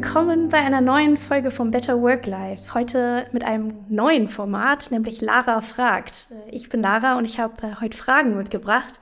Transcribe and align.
willkommen 0.00 0.48
bei 0.48 0.58
einer 0.58 0.80
neuen 0.80 1.16
Folge 1.16 1.50
vom 1.50 1.72
Better 1.72 2.00
Work 2.00 2.28
Life. 2.28 2.72
Heute 2.72 3.26
mit 3.32 3.42
einem 3.42 3.74
neuen 3.88 4.28
Format, 4.28 4.92
nämlich 4.92 5.20
Lara 5.20 5.60
fragt. 5.60 6.28
Ich 6.52 6.68
bin 6.68 6.82
Lara 6.82 7.18
und 7.18 7.24
ich 7.24 7.40
habe 7.40 7.66
äh, 7.66 7.80
heute 7.80 7.98
Fragen 7.98 8.36
mitgebracht. 8.36 9.00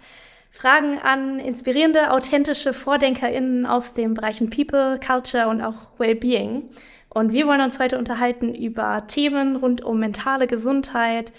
Fragen 0.50 0.96
an 0.96 1.38
inspirierende, 1.38 2.12
authentische 2.12 2.72
VordenkerInnen 2.72 3.66
aus 3.66 3.92
den 3.92 4.14
Bereichen 4.14 4.48
People, 4.48 4.98
Culture 5.06 5.48
und 5.48 5.60
auch 5.60 5.90
Wellbeing. 5.98 6.70
Und 7.10 7.34
wir 7.34 7.46
wollen 7.46 7.60
uns 7.60 7.78
heute 7.78 7.98
unterhalten 7.98 8.54
über 8.54 9.06
Themen 9.06 9.56
rund 9.56 9.84
um 9.84 9.98
mentale 9.98 10.46
Gesundheit, 10.46 11.30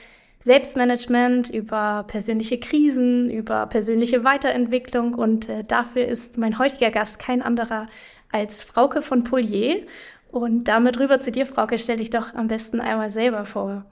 Selbstmanagement, 0.41 1.49
über 1.49 2.05
persönliche 2.07 2.59
Krisen, 2.59 3.31
über 3.31 3.65
persönliche 3.65 4.23
Weiterentwicklung. 4.23 5.15
Und 5.15 5.49
äh, 5.49 5.63
dafür 5.63 6.05
ist 6.05 6.37
mein 6.37 6.59
heutiger 6.59 6.91
Gast 6.91 7.17
kein 7.17 7.41
anderer 7.41 7.87
als 8.31 8.63
Frauke 8.63 9.01
von 9.01 9.23
Polier. 9.23 9.85
Und 10.31 10.67
damit 10.67 10.99
rüber 10.99 11.19
zu 11.19 11.31
dir, 11.31 11.45
Frauke, 11.45 11.77
stell 11.77 11.97
dich 11.97 12.09
doch 12.09 12.33
am 12.33 12.47
besten 12.47 12.81
einmal 12.81 13.09
selber 13.09 13.45
vor. 13.45 13.85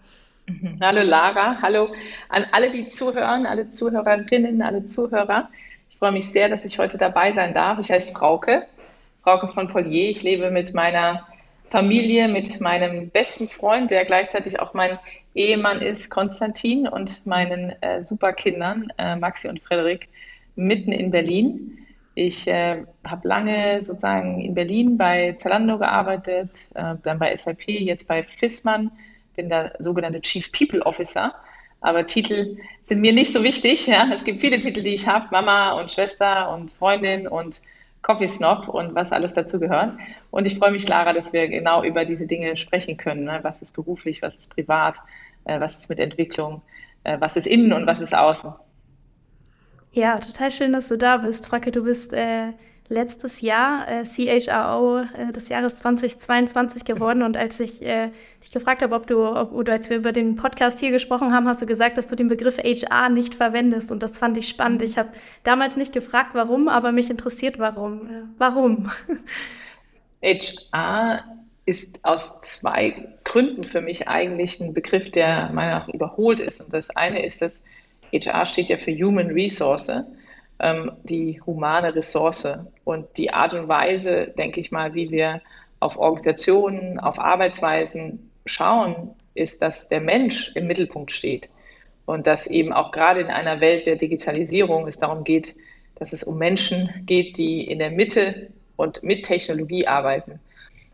Mhm. 0.48 0.78
Hallo 0.82 1.02
Lara, 1.02 1.60
hallo 1.62 1.90
an 2.30 2.46
alle, 2.52 2.70
die 2.70 2.88
zuhören, 2.88 3.46
alle 3.46 3.68
Zuhörerinnen, 3.68 4.62
alle 4.62 4.84
Zuhörer. 4.84 5.50
Ich 5.90 5.98
freue 5.98 6.12
mich 6.12 6.30
sehr, 6.30 6.50
dass 6.50 6.66
ich 6.66 6.78
heute 6.78 6.98
dabei 6.98 7.34
sein 7.34 7.54
darf. 7.54 7.80
Ich 7.80 7.90
heiße 7.90 8.14
Frauke, 8.14 8.68
Frauke 9.24 9.48
von 9.48 9.68
Polier. 9.68 10.10
Ich 10.10 10.22
lebe 10.24 10.52
mit 10.52 10.74
meiner 10.74 11.26
Familie, 11.70 12.28
mit 12.28 12.62
meinem 12.62 13.10
besten 13.10 13.48
Freund, 13.48 13.90
der 13.90 14.06
gleichzeitig 14.06 14.60
auch 14.60 14.74
mein 14.74 15.00
Ehemann 15.34 15.82
ist, 15.82 16.12
Konstantin, 16.12 16.88
und 16.88 17.26
meinen 17.26 17.74
äh, 17.82 18.04
Superkindern, 18.04 18.94
äh, 18.98 19.16
Maxi 19.16 19.48
und 19.48 19.62
Frederik, 19.64 20.08
mitten 20.56 20.92
in 20.92 21.12
Berlin. 21.12 21.85
Ich 22.16 22.48
äh, 22.48 22.84
habe 23.06 23.28
lange 23.28 23.84
sozusagen 23.84 24.40
in 24.40 24.56
Berlin 24.56 24.98
bei 24.98 25.34
Zalando 25.34 25.78
gearbeitet, 25.78 26.68
äh, 26.74 26.96
dann 27.04 27.20
bei 27.20 27.36
SAP, 27.36 27.68
jetzt 27.68 28.08
bei 28.08 28.24
Fissmann, 28.24 28.90
bin 29.36 29.50
der 29.50 29.74
sogenannte 29.80 30.22
Chief 30.22 30.50
People 30.54 30.82
Officer. 30.86 31.36
Aber 31.82 32.06
Titel 32.08 32.58
sind 32.86 33.02
mir 33.02 33.12
nicht 33.12 33.34
so 33.34 33.44
wichtig. 33.44 33.86
Ja? 33.88 34.10
Es 34.14 34.24
gibt 34.24 34.40
viele 34.40 34.60
Titel, 34.60 34.82
die 34.82 34.96
ich 34.96 35.08
habe, 35.08 35.28
Mama 35.32 35.74
und 35.80 35.92
Schwester 35.92 36.54
und 36.54 36.72
Freundin 36.72 37.28
und 37.28 37.62
Coffee 38.02 38.28
Snob 38.28 38.70
und 38.70 38.96
was 38.96 39.12
alles 39.12 39.34
dazu 39.34 39.60
gehört. 39.60 39.92
Und 40.32 40.48
ich 40.48 40.58
freue 40.58 40.72
mich, 40.72 40.88
Lara, 40.88 41.12
dass 41.12 41.34
wir 41.34 41.50
genau 41.50 41.84
über 41.84 42.06
diese 42.06 42.28
Dinge 42.28 42.56
sprechen 42.56 42.96
können. 42.96 43.26
Ne? 43.26 43.40
Was 43.42 43.62
ist 43.62 43.74
beruflich, 43.74 44.22
was 44.22 44.36
ist 44.36 44.50
privat, 44.50 45.00
äh, 45.44 45.60
was 45.60 45.80
ist 45.80 45.90
mit 45.90 46.00
Entwicklung, 46.00 46.62
äh, 47.04 47.20
was 47.20 47.36
ist 47.36 47.48
innen 47.48 47.74
und 47.74 47.88
was 47.88 48.00
ist 48.00 48.16
außen. 48.16 48.54
Ja, 49.96 50.20
total 50.20 50.52
schön, 50.52 50.74
dass 50.74 50.90
du 50.90 50.98
da 50.98 51.16
bist. 51.16 51.48
Fracke, 51.48 51.72
du 51.72 51.84
bist 51.84 52.12
äh, 52.12 52.52
letztes 52.90 53.40
Jahr 53.40 53.88
äh, 53.88 54.04
CHRO 54.04 54.98
äh, 55.00 55.32
des 55.32 55.48
Jahres 55.48 55.76
2022 55.76 56.84
geworden. 56.84 57.24
Und 57.24 57.38
als 57.38 57.62
ich 57.62 57.82
äh, 57.82 58.12
dich 58.44 58.52
gefragt 58.52 58.82
habe, 58.82 58.94
ob 58.94 59.08
du, 59.08 59.26
ob, 59.26 59.54
oder 59.54 59.72
als 59.72 59.90
wir 59.90 59.96
über 59.96 60.12
den 60.12 60.36
Podcast 60.36 60.82
hier 60.82 60.92
gesprochen 60.92 61.32
haben, 61.32 61.48
hast 61.48 61.62
du 61.62 61.66
gesagt, 61.66 61.98
dass 61.98 62.08
du 62.08 62.18
den 62.18 62.28
Begriff 62.28 62.58
HR 62.58 63.08
nicht 63.08 63.36
verwendest. 63.36 63.90
Und 63.90 64.04
das 64.04 64.18
fand 64.18 64.36
ich 64.38 64.50
spannend. 64.50 64.82
Ich 64.82 64.98
habe 64.98 65.12
damals 65.44 65.78
nicht 65.78 65.94
gefragt, 65.94 66.32
warum, 66.34 66.68
aber 66.68 66.92
mich 66.92 67.10
interessiert, 67.10 67.58
warum. 67.58 68.10
Äh, 68.10 68.24
warum? 68.38 68.92
HR 70.22 71.24
ist 71.66 72.04
aus 72.04 72.42
zwei 72.42 73.08
Gründen 73.24 73.64
für 73.64 73.80
mich 73.80 74.10
eigentlich 74.10 74.60
ein 74.60 74.74
Begriff, 74.74 75.10
der 75.10 75.52
meiner 75.54 75.54
Meinung 75.54 75.88
nach 75.88 75.88
überholt 75.88 76.42
ist. 76.42 76.60
Und 76.60 76.74
das 76.74 76.90
eine 76.90 77.26
ist, 77.26 77.42
dass 77.42 77.64
HR 78.14 78.46
steht 78.46 78.70
ja 78.70 78.78
für 78.78 78.92
Human 78.92 79.32
Resource, 79.32 79.92
ähm, 80.60 80.92
die 81.04 81.42
humane 81.46 81.94
Ressource. 81.96 82.48
Und 82.84 83.06
die 83.18 83.32
Art 83.32 83.54
und 83.54 83.68
Weise, 83.68 84.28
denke 84.38 84.60
ich 84.60 84.72
mal, 84.72 84.94
wie 84.94 85.12
wir 85.12 85.42
auf 85.80 85.98
Organisationen, 85.98 87.00
auf 87.00 87.20
Arbeitsweisen 87.20 88.32
schauen, 88.46 89.14
ist, 89.34 89.62
dass 89.62 89.90
der 89.90 90.02
Mensch 90.02 90.52
im 90.56 90.68
Mittelpunkt 90.68 91.12
steht. 91.12 91.50
Und 92.06 92.28
dass 92.28 92.48
eben 92.48 92.72
auch 92.72 92.92
gerade 92.92 93.22
in 93.22 93.28
einer 93.28 93.60
Welt 93.62 93.88
der 93.88 93.96
Digitalisierung 93.96 94.88
es 94.88 94.98
darum 94.98 95.24
geht, 95.24 95.56
dass 95.96 96.14
es 96.14 96.24
um 96.24 96.38
Menschen 96.38 96.90
geht, 97.06 97.38
die 97.38 97.64
in 97.70 97.80
der 97.80 97.90
Mitte 97.90 98.50
und 98.76 99.02
mit 99.04 99.26
Technologie 99.26 99.88
arbeiten. 99.88 100.40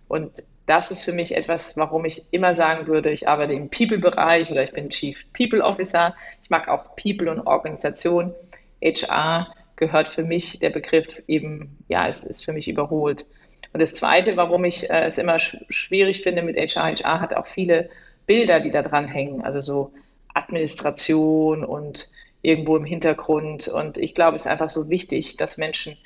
Und 0.07 0.31
das 0.71 0.89
ist 0.89 1.03
für 1.03 1.11
mich 1.11 1.35
etwas, 1.35 1.75
warum 1.75 2.05
ich 2.05 2.23
immer 2.31 2.55
sagen 2.55 2.87
würde, 2.87 3.11
ich 3.11 3.27
arbeite 3.27 3.51
im 3.51 3.69
People-Bereich 3.69 4.49
oder 4.49 4.63
ich 4.63 4.71
bin 4.71 4.89
Chief 4.89 5.17
People 5.33 5.61
Officer. 5.61 6.15
Ich 6.41 6.49
mag 6.49 6.69
auch 6.69 6.95
People 6.95 7.29
und 7.29 7.41
Organisation. 7.41 8.33
HR 8.81 9.53
gehört 9.75 10.07
für 10.07 10.23
mich, 10.23 10.59
der 10.59 10.69
Begriff 10.69 11.21
eben, 11.27 11.77
ja, 11.89 12.07
es 12.07 12.23
ist 12.23 12.45
für 12.45 12.53
mich 12.53 12.69
überholt. 12.69 13.25
Und 13.73 13.81
das 13.81 13.95
Zweite, 13.95 14.37
warum 14.37 14.63
ich 14.63 14.89
äh, 14.89 15.07
es 15.07 15.17
immer 15.17 15.39
sch 15.39 15.57
schwierig 15.69 16.21
finde 16.21 16.41
mit 16.41 16.55
HR, 16.55 16.95
HR 16.95 17.19
hat 17.19 17.33
auch 17.33 17.47
viele 17.47 17.89
Bilder, 18.25 18.61
die 18.61 18.71
da 18.71 18.81
dran 18.81 19.09
hängen, 19.09 19.41
also 19.41 19.59
so 19.59 19.91
Administration 20.33 21.65
und 21.65 22.09
irgendwo 22.43 22.77
im 22.77 22.85
Hintergrund. 22.85 23.67
Und 23.67 23.97
ich 23.97 24.15
glaube, 24.15 24.37
es 24.37 24.43
ist 24.43 24.51
einfach 24.51 24.69
so 24.69 24.89
wichtig, 24.89 25.35
dass 25.35 25.57
Menschen 25.57 25.97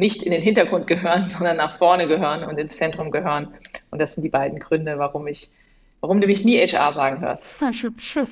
nicht 0.00 0.24
in 0.24 0.32
den 0.32 0.42
Hintergrund 0.42 0.88
gehören, 0.88 1.26
sondern 1.28 1.58
nach 1.58 1.76
vorne 1.76 2.08
gehören 2.08 2.42
und 2.42 2.58
ins 2.58 2.76
Zentrum 2.76 3.12
gehören. 3.12 3.54
Und 3.90 4.00
das 4.00 4.14
sind 4.14 4.24
die 4.24 4.30
beiden 4.30 4.58
Gründe, 4.58 4.98
warum 4.98 5.28
ich, 5.28 5.50
warum 6.00 6.20
du 6.20 6.26
mich 6.26 6.44
nie 6.44 6.58
HR 6.58 6.94
sagen 6.94 7.20
hörst. 7.20 7.62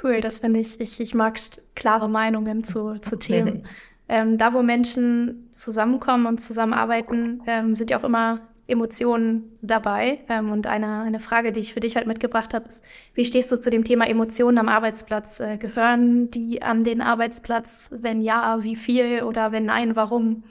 Cool, 0.00 0.20
das 0.20 0.38
finde 0.38 0.60
ich, 0.60 0.80
ich, 0.80 1.00
ich 1.00 1.12
mag 1.12 1.40
klare 1.74 2.08
Meinungen 2.08 2.62
zu, 2.62 3.00
zu 3.00 3.16
Themen. 3.18 3.66
ähm, 4.08 4.38
da, 4.38 4.54
wo 4.54 4.62
Menschen 4.62 5.48
zusammenkommen 5.50 6.26
und 6.26 6.38
zusammenarbeiten, 6.38 7.42
ähm, 7.48 7.74
sind 7.74 7.90
ja 7.90 7.98
auch 7.98 8.04
immer 8.04 8.40
Emotionen 8.68 9.50
dabei. 9.60 10.20
Ähm, 10.28 10.52
und 10.52 10.68
eine, 10.68 11.00
eine 11.00 11.18
Frage, 11.18 11.50
die 11.50 11.60
ich 11.60 11.74
für 11.74 11.80
dich 11.80 11.96
heute 11.96 12.06
mitgebracht 12.06 12.54
habe, 12.54 12.68
ist, 12.68 12.84
wie 13.14 13.24
stehst 13.24 13.50
du 13.50 13.58
zu 13.58 13.70
dem 13.70 13.82
Thema 13.82 14.06
Emotionen 14.06 14.58
am 14.58 14.68
Arbeitsplatz? 14.68 15.40
Äh, 15.40 15.56
gehören 15.56 16.30
die 16.30 16.62
an 16.62 16.84
den 16.84 17.00
Arbeitsplatz? 17.00 17.90
Wenn 17.90 18.20
ja, 18.20 18.58
wie 18.62 18.76
viel? 18.76 19.24
Oder 19.24 19.50
wenn 19.50 19.64
nein, 19.64 19.96
warum? 19.96 20.44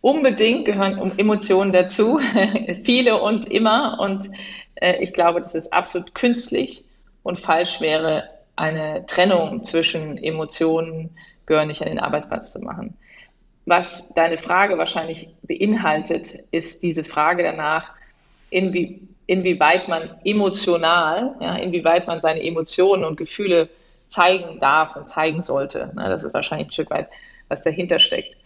Unbedingt 0.00 0.64
gehören 0.64 1.12
Emotionen 1.18 1.72
dazu, 1.72 2.20
viele 2.84 3.20
und 3.20 3.46
immer. 3.46 3.98
Und 4.00 4.30
äh, 4.76 4.96
ich 5.02 5.12
glaube, 5.12 5.40
dass 5.40 5.54
es 5.54 5.70
absolut 5.72 6.14
künstlich 6.14 6.84
und 7.22 7.38
falsch 7.38 7.80
wäre, 7.80 8.24
eine 8.56 9.06
Trennung 9.06 9.64
zwischen 9.64 10.18
Emotionen 10.18 11.10
gehören 11.46 11.68
nicht 11.68 11.82
an 11.82 11.88
den 11.88 11.98
Arbeitsplatz 11.98 12.52
zu 12.52 12.60
machen. 12.60 12.96
Was 13.66 14.08
deine 14.14 14.36
Frage 14.36 14.78
wahrscheinlich 14.78 15.28
beinhaltet, 15.42 16.44
ist 16.50 16.82
diese 16.82 17.04
Frage 17.04 17.42
danach, 17.42 17.92
inwie, 18.50 19.00
inwieweit 19.26 19.88
man 19.88 20.10
emotional, 20.24 21.36
ja, 21.40 21.56
inwieweit 21.56 22.06
man 22.06 22.20
seine 22.20 22.42
Emotionen 22.42 23.04
und 23.04 23.16
Gefühle 23.16 23.68
zeigen 24.08 24.58
darf 24.60 24.96
und 24.96 25.08
zeigen 25.08 25.40
sollte. 25.40 25.90
Na, 25.94 26.08
das 26.08 26.24
ist 26.24 26.34
wahrscheinlich 26.34 26.68
ein 26.68 26.72
Stück 26.72 26.90
weit, 26.90 27.08
was 27.48 27.62
dahinter 27.62 28.00
steckt. 28.00 28.36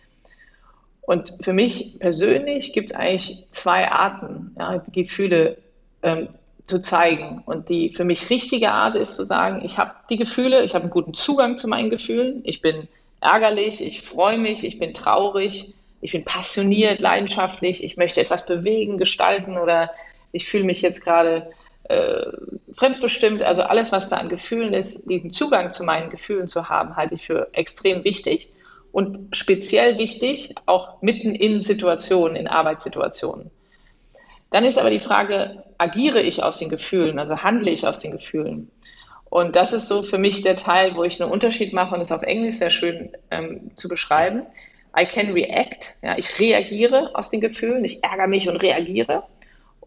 Und 1.07 1.35
für 1.43 1.53
mich 1.53 1.99
persönlich 1.99 2.73
gibt 2.73 2.91
es 2.91 2.97
eigentlich 2.97 3.45
zwei 3.51 3.91
Arten, 3.91 4.55
ja, 4.59 4.83
Gefühle 4.93 5.59
ähm, 6.03 6.29
zu 6.67 6.81
zeigen. 6.81 7.43
Und 7.45 7.69
die 7.69 7.91
für 7.91 8.05
mich 8.05 8.31
richtige 8.31 8.71
Art 8.71 8.97
ist 8.97 9.17
zu 9.17 9.25
sagen, 9.25 9.63
ich 9.65 9.79
habe 9.79 9.93
die 10.09 10.17
Gefühle, 10.17 10.65
ich 10.65 10.75
habe 10.75 10.85
einen 10.85 10.91
guten 10.91 11.15
Zugang 11.15 11.59
zu 11.59 11.69
meinen 11.69 11.91
Gefühlen, 11.91 12.41
ich 12.45 12.63
bin 12.63 12.89
ärgerlich, 13.21 13.85
ich 13.85 14.03
freue 14.03 14.39
mich, 14.39 14.65
ich 14.65 14.79
bin 14.79 14.95
traurig, 14.95 15.75
ich 16.01 16.13
bin 16.13 16.25
passioniert, 16.25 17.03
leidenschaftlich, 17.03 17.85
ich 17.85 17.97
möchte 17.97 18.21
etwas 18.21 18.47
bewegen, 18.47 18.99
gestalten 18.99 19.59
oder 19.59 19.91
ich 20.33 20.47
fühle 20.47 20.65
mich 20.65 20.83
jetzt 20.83 21.03
gerade 21.03 21.51
äh, 21.85 22.27
fremdbestimmt. 22.75 23.43
Also 23.43 23.63
alles, 23.63 23.93
was 23.93 24.09
da 24.09 24.17
an 24.17 24.29
Gefühlen 24.31 24.73
ist, 24.73 25.09
diesen 25.09 25.31
Zugang 25.31 25.71
zu 25.71 25.85
meinen 25.85 26.09
Gefühlen 26.09 26.49
zu 26.49 26.69
haben, 26.69 26.97
halte 26.97 27.15
ich 27.15 27.27
für 27.27 27.49
extrem 27.53 28.05
wichtig 28.05 28.49
und 28.95 29.35
speziell 29.37 29.99
wichtig, 29.99 30.55
auch 30.67 31.03
mitten 31.03 31.35
in 31.35 31.59
Situationen, 31.59 32.37
in 32.37 32.47
Arbeitssituationen. 32.47 33.51
Dann 34.53 34.65
ist 34.65 34.79
aber 34.79 34.91
die 34.91 35.01
Frage, 35.01 35.65
agiere 35.79 36.23
ich 36.23 36.45
aus 36.45 36.59
den 36.59 36.69
Gefühlen, 36.69 37.19
also 37.19 37.39
handle 37.39 37.73
ich 37.73 37.85
aus 37.85 37.99
den 37.99 38.13
Gefühlen? 38.13 38.71
Und 39.25 39.57
das 39.57 39.73
ist 39.73 39.89
so 39.89 40.05
für 40.05 40.19
mich 40.19 40.43
der 40.43 40.55
Teil, 40.55 40.95
wo 40.95 41.03
ich 41.03 41.21
einen 41.21 41.33
Unterschied 41.33 41.73
mache 41.73 41.93
und 41.97 42.03
es 42.03 42.13
auf 42.13 42.23
Englisch 42.23 42.59
sehr 42.59 42.71
schön 42.71 43.11
ähm, 43.33 43.73
zu 43.75 43.89
beschreiben. 43.89 44.43
I 44.97 45.05
can 45.05 45.33
react, 45.33 45.97
ja, 46.03 46.17
ich 46.17 46.39
reagiere 46.39 47.11
aus 47.17 47.31
den 47.31 47.41
Gefühlen, 47.41 47.85
ich 47.85 48.05
ärgere 48.05 48.29
mich 48.29 48.49
und 48.49 48.59
reagiere. 48.59 49.25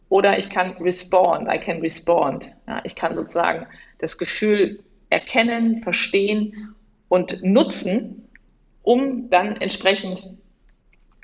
Oder 0.10 0.38
ich 0.38 0.50
kann 0.50 0.72
respond, 0.82 1.48
I 1.48 1.58
can 1.58 1.80
respond. 1.80 2.52
Ja, 2.68 2.82
ich 2.84 2.96
kann 2.96 3.16
sozusagen 3.16 3.68
das 4.00 4.18
Gefühl 4.18 4.84
erkennen, 5.10 5.80
verstehen 5.80 6.76
und 7.08 7.42
nutzen, 7.42 8.27
um 8.88 9.30
dann 9.30 9.58
entsprechend 9.58 10.24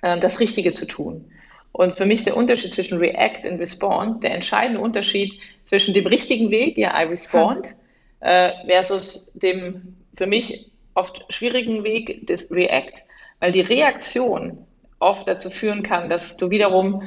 äh, 0.01 0.19
das 0.19 0.42
Richtige 0.42 0.74
zu 0.74 0.86
tun. 0.86 1.31
Und 1.71 1.94
für 1.94 2.06
mich 2.06 2.25
der 2.25 2.36
Unterschied 2.36 2.74
zwischen 2.74 2.98
React 2.98 3.50
und 3.50 3.60
Respond, 3.60 4.21
der 4.21 4.36
entscheidende 4.36 4.81
Unterschied 4.81 5.33
zwischen 5.63 5.94
dem 5.94 6.06
richtigen 6.06 6.51
Weg, 6.51 6.77
ja, 6.77 6.92
I 7.01 7.06
respond, 7.06 7.74
äh, 8.19 8.51
versus 8.68 9.31
dem 9.36 9.95
für 10.13 10.27
mich 10.27 10.71
oft 10.95 11.25
schwierigen 11.33 11.86
Weg 11.86 12.27
des 12.27 12.51
React, 12.51 13.01
weil 13.39 13.54
die 13.54 13.62
Reaktion 13.62 14.57
oft 15.00 15.25
dazu 15.30 15.50
führen 15.50 15.83
kann, 15.83 16.10
dass 16.10 16.36
du 16.36 16.50
wiederum 16.50 17.01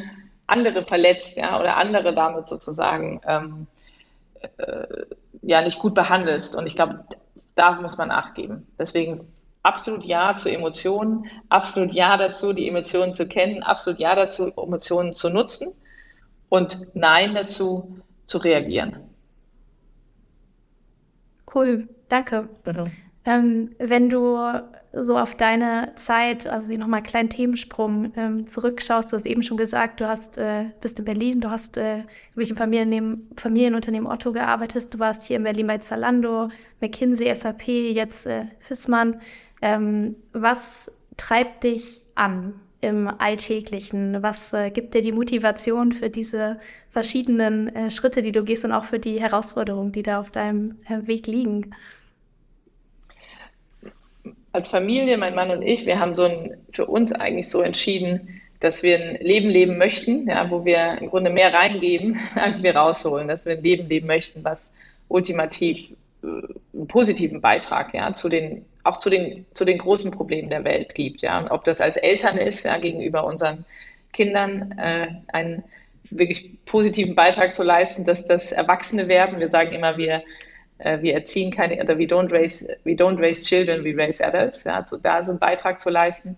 andere 0.46 0.86
verletzt, 0.86 1.36
ja, 1.36 1.60
oder 1.60 1.76
andere 1.76 2.14
damit 2.14 2.48
sozusagen 2.48 3.20
ähm, 3.28 3.66
äh, 4.56 4.86
ja 5.42 5.60
nicht 5.60 5.78
gut 5.78 5.94
behandelst. 5.94 6.56
Und 6.56 6.66
ich 6.66 6.76
glaube, 6.76 7.04
da 7.56 7.72
muss 7.72 7.98
man 7.98 8.08
nachgeben. 8.08 8.66
Deswegen 8.78 9.20
absolut 9.66 10.04
Ja 10.04 10.34
zu 10.34 10.48
Emotionen, 10.50 11.26
absolut 11.48 11.92
Ja 11.92 12.16
dazu, 12.16 12.52
die 12.52 12.68
Emotionen 12.68 13.12
zu 13.12 13.26
kennen, 13.26 13.62
absolut 13.62 13.98
Ja 13.98 14.14
dazu, 14.14 14.52
Emotionen 14.56 15.12
zu 15.12 15.28
nutzen 15.28 15.74
und 16.48 16.86
Nein 16.94 17.34
dazu, 17.34 17.98
zu 18.26 18.38
reagieren. 18.38 18.96
Cool, 21.52 21.88
danke. 22.08 22.48
Ähm, 23.24 23.70
wenn 23.78 24.08
du 24.08 24.38
so 24.92 25.18
auf 25.18 25.34
deine 25.34 25.92
Zeit, 25.96 26.46
also 26.46 26.70
wie 26.70 26.78
nochmal 26.78 26.98
einen 26.98 27.06
kleinen 27.06 27.28
Themensprung 27.28 28.12
ähm, 28.16 28.46
zurückschaust, 28.46 29.12
du 29.12 29.16
hast 29.16 29.26
eben 29.26 29.42
schon 29.42 29.56
gesagt, 29.56 30.00
du 30.00 30.08
hast, 30.08 30.38
äh, 30.38 30.66
bist 30.80 30.98
in 30.98 31.04
Berlin, 31.04 31.40
du 31.40 31.50
hast 31.50 31.76
äh, 31.76 32.04
im 32.34 32.56
Familienunternehmen, 32.56 33.28
Familienunternehmen 33.36 34.10
Otto 34.10 34.32
gearbeitet, 34.32 34.94
du 34.94 34.98
warst 34.98 35.24
hier 35.24 35.36
in 35.36 35.42
Berlin 35.42 35.66
bei 35.66 35.78
Zalando, 35.78 36.48
McKinsey, 36.80 37.34
SAP, 37.34 37.68
jetzt 37.68 38.26
äh, 38.26 38.46
Fissmann. 38.60 39.20
Ähm, 39.62 40.16
was 40.32 40.90
treibt 41.16 41.64
dich 41.64 42.00
an 42.14 42.60
im 42.80 43.08
Alltäglichen? 43.08 44.22
Was 44.22 44.52
äh, 44.52 44.70
gibt 44.70 44.94
dir 44.94 45.02
die 45.02 45.12
Motivation 45.12 45.92
für 45.92 46.10
diese 46.10 46.60
verschiedenen 46.90 47.74
äh, 47.74 47.90
Schritte, 47.90 48.22
die 48.22 48.32
du 48.32 48.44
gehst 48.44 48.64
und 48.64 48.72
auch 48.72 48.84
für 48.84 48.98
die 48.98 49.20
Herausforderungen, 49.20 49.92
die 49.92 50.02
da 50.02 50.20
auf 50.20 50.30
deinem 50.30 50.76
äh, 50.88 51.06
Weg 51.06 51.26
liegen? 51.26 51.74
Als 54.52 54.68
Familie, 54.68 55.18
mein 55.18 55.34
Mann 55.34 55.50
und 55.50 55.62
ich, 55.62 55.84
wir 55.84 55.98
haben 55.98 56.14
so 56.14 56.24
ein, 56.24 56.56
für 56.70 56.86
uns 56.86 57.12
eigentlich 57.12 57.48
so 57.48 57.60
entschieden, 57.60 58.40
dass 58.60 58.82
wir 58.82 58.98
ein 58.98 59.16
Leben 59.16 59.50
leben 59.50 59.76
möchten, 59.76 60.28
ja, 60.28 60.50
wo 60.50 60.64
wir 60.64 60.98
im 60.98 61.08
Grunde 61.10 61.30
mehr 61.30 61.52
reingeben, 61.52 62.18
als 62.34 62.62
wir 62.62 62.76
rausholen, 62.76 63.28
dass 63.28 63.44
wir 63.44 63.56
ein 63.56 63.62
Leben 63.62 63.88
leben 63.88 64.06
möchten, 64.06 64.44
was 64.44 64.74
ultimativ 65.08 65.94
äh, 66.22 66.26
einen 66.26 66.88
positiven 66.88 67.40
Beitrag 67.40 67.94
ja, 67.94 68.12
zu 68.14 68.28
den 68.28 68.64
auch 68.86 68.98
zu 68.98 69.10
den, 69.10 69.46
zu 69.54 69.64
den 69.64 69.78
großen 69.78 70.10
Problemen 70.10 70.50
der 70.50 70.64
Welt 70.64 70.94
gibt. 70.94 71.22
Ja. 71.22 71.38
Und 71.38 71.48
ob 71.48 71.64
das 71.64 71.80
als 71.80 71.96
Eltern 71.96 72.38
ist, 72.38 72.64
ja, 72.64 72.78
gegenüber 72.78 73.24
unseren 73.24 73.64
Kindern 74.12 74.72
äh, 74.78 75.08
einen 75.32 75.62
wirklich 76.10 76.64
positiven 76.66 77.14
Beitrag 77.14 77.54
zu 77.54 77.62
leisten, 77.62 78.04
dass 78.04 78.24
das 78.24 78.52
Erwachsene 78.52 79.08
werden. 79.08 79.40
Wir 79.40 79.50
sagen 79.50 79.72
immer, 79.72 79.96
wir, 79.96 80.22
äh, 80.78 81.00
wir 81.02 81.14
erziehen 81.14 81.50
keine, 81.50 81.82
oder 81.82 81.98
we 81.98 82.04
don't 82.04 82.30
raise, 82.32 82.66
we 82.84 82.92
don't 82.92 83.18
raise 83.18 83.44
children, 83.44 83.84
we 83.84 83.96
raise 83.96 84.24
adults. 84.24 84.64
Ja, 84.64 84.76
also 84.76 84.96
da 84.96 85.22
so 85.22 85.32
einen 85.32 85.40
Beitrag 85.40 85.80
zu 85.80 85.90
leisten. 85.90 86.36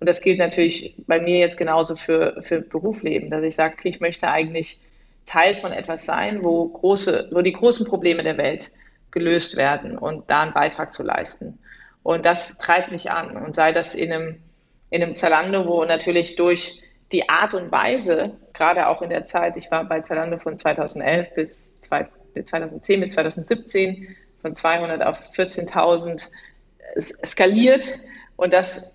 Und 0.00 0.08
das 0.08 0.20
gilt 0.20 0.38
natürlich 0.38 0.94
bei 1.06 1.20
mir 1.20 1.38
jetzt 1.38 1.56
genauso 1.56 1.96
für, 1.96 2.40
für 2.42 2.60
Berufsleben, 2.60 3.30
dass 3.30 3.42
ich 3.42 3.56
sage, 3.56 3.74
okay, 3.76 3.88
ich 3.88 4.00
möchte 4.00 4.28
eigentlich 4.28 4.78
Teil 5.26 5.54
von 5.54 5.72
etwas 5.72 6.06
sein, 6.06 6.42
wo, 6.42 6.66
große, 6.68 7.28
wo 7.32 7.42
die 7.42 7.52
großen 7.52 7.86
Probleme 7.86 8.22
der 8.22 8.38
Welt 8.38 8.70
gelöst 9.10 9.56
werden 9.56 9.98
und 9.98 10.28
da 10.30 10.42
einen 10.42 10.52
Beitrag 10.52 10.92
zu 10.92 11.02
leisten. 11.02 11.58
Und 12.08 12.24
das 12.24 12.56
treibt 12.56 12.90
mich 12.90 13.10
an. 13.10 13.36
Und 13.36 13.54
sei 13.54 13.70
das 13.70 13.94
in 13.94 14.10
einem, 14.10 14.36
in 14.88 15.02
einem 15.02 15.12
Zalando, 15.12 15.66
wo 15.66 15.84
natürlich 15.84 16.36
durch 16.36 16.80
die 17.12 17.28
Art 17.28 17.52
und 17.52 17.70
Weise, 17.70 18.34
gerade 18.54 18.88
auch 18.88 19.02
in 19.02 19.10
der 19.10 19.26
Zeit, 19.26 19.58
ich 19.58 19.70
war 19.70 19.84
bei 19.84 20.00
Zalando 20.00 20.38
von 20.38 20.56
2011 20.56 21.34
bis 21.34 21.80
2010 21.80 23.00
bis 23.00 23.12
2017, 23.12 24.16
von 24.40 24.54
200 24.54 25.02
auf 25.02 25.18
14.000 25.36 26.30
skaliert 27.26 27.98
und 28.36 28.54
das 28.54 28.90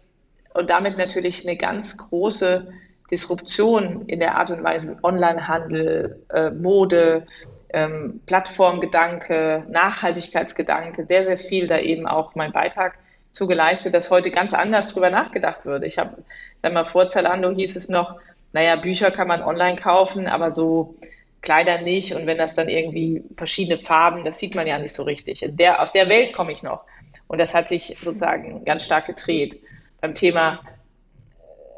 und 0.55 0.71
damit 0.71 0.97
natürlich 0.97 1.45
eine 1.45 1.55
ganz 1.55 1.95
große 1.95 2.67
Disruption 3.11 4.07
in 4.07 4.21
der 4.21 4.39
Art 4.39 4.49
und 4.49 4.63
Weise 4.63 4.97
Onlinehandel, 5.03 6.19
äh, 6.33 6.49
Mode, 6.49 7.27
ähm, 7.73 8.21
Plattformgedanke, 8.25 9.65
Nachhaltigkeitsgedanke, 9.69 11.05
sehr, 11.05 11.25
sehr 11.25 11.37
viel 11.37 11.67
da 11.67 11.77
eben 11.77 12.07
auch 12.07 12.33
mein 12.33 12.51
Beitrag 12.51 12.97
zu 13.33 13.47
dass 13.91 14.11
heute 14.11 14.31
ganz 14.31 14.53
anders 14.53 14.87
drüber 14.87 15.09
nachgedacht 15.09 15.65
wird. 15.65 15.83
Ich 15.83 15.97
habe, 15.97 16.23
sag 16.61 16.71
mal, 16.71 16.85
vor 16.85 17.07
Zalando 17.07 17.51
hieß 17.51 17.75
es 17.75 17.89
noch, 17.89 18.19
naja, 18.53 18.75
Bücher 18.75 19.09
kann 19.09 19.27
man 19.27 19.41
online 19.41 19.75
kaufen, 19.75 20.27
aber 20.27 20.51
so 20.51 20.95
Kleider 21.41 21.81
nicht. 21.81 22.13
Und 22.13 22.27
wenn 22.27 22.37
das 22.37 22.53
dann 22.53 22.69
irgendwie 22.69 23.23
verschiedene 23.35 23.79
Farben, 23.79 24.23
das 24.23 24.37
sieht 24.37 24.55
man 24.55 24.67
ja 24.67 24.77
nicht 24.77 24.93
so 24.93 25.03
richtig. 25.03 25.43
Der, 25.45 25.81
aus 25.81 25.91
der 25.91 26.07
Welt 26.09 26.33
komme 26.33 26.51
ich 26.51 26.61
noch. 26.61 26.83
Und 27.27 27.39
das 27.39 27.55
hat 27.55 27.69
sich 27.69 27.97
sozusagen 27.99 28.63
ganz 28.65 28.85
stark 28.85 29.07
gedreht. 29.07 29.59
Beim 29.99 30.13
Thema 30.13 30.59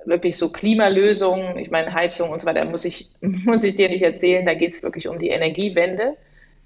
äh, 0.04 0.10
wirklich 0.10 0.38
so 0.38 0.52
Klimalösungen, 0.52 1.58
ich 1.58 1.72
meine 1.72 1.94
Heizung 1.94 2.32
und 2.32 2.42
so 2.42 2.48
weiter, 2.48 2.66
muss 2.66 2.84
ich, 2.84 3.10
muss 3.22 3.64
ich 3.64 3.76
dir 3.76 3.88
nicht 3.88 4.04
erzählen, 4.04 4.46
da 4.46 4.56
geht 4.56 4.74
es 4.74 4.84
wirklich 4.84 5.08
um 5.08 5.20
die 5.20 5.30
Energiewende 5.30 6.18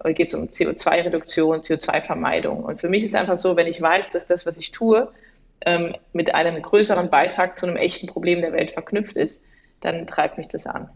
geht 0.06 0.28
es 0.28 0.34
um 0.34 0.46
CO2-Reduktion, 0.46 1.60
CO2-Vermeidung. 1.60 2.64
Und 2.64 2.80
für 2.80 2.90
mich 2.90 3.04
ist 3.04 3.12
es 3.12 3.16
einfach 3.16 3.38
so, 3.38 3.56
wenn 3.56 3.68
ich 3.68 3.82
weiß, 3.82 4.12
dass 4.12 4.28
das, 4.28 4.46
was 4.46 4.58
ich 4.58 4.72
tue, 4.72 5.12
ähm, 5.66 5.96
mit 6.14 6.34
einem 6.34 6.62
größeren 6.62 7.10
Beitrag 7.10 7.58
zu 7.58 7.68
einem 7.68 7.76
echten 7.76 8.08
Problem 8.08 8.42
der 8.42 8.54
Welt 8.54 8.72
verknüpft 8.72 9.18
ist, 9.18 9.44
dann 9.82 10.08
treibt 10.08 10.38
mich 10.38 10.48
das 10.48 10.66
an. 10.66 10.90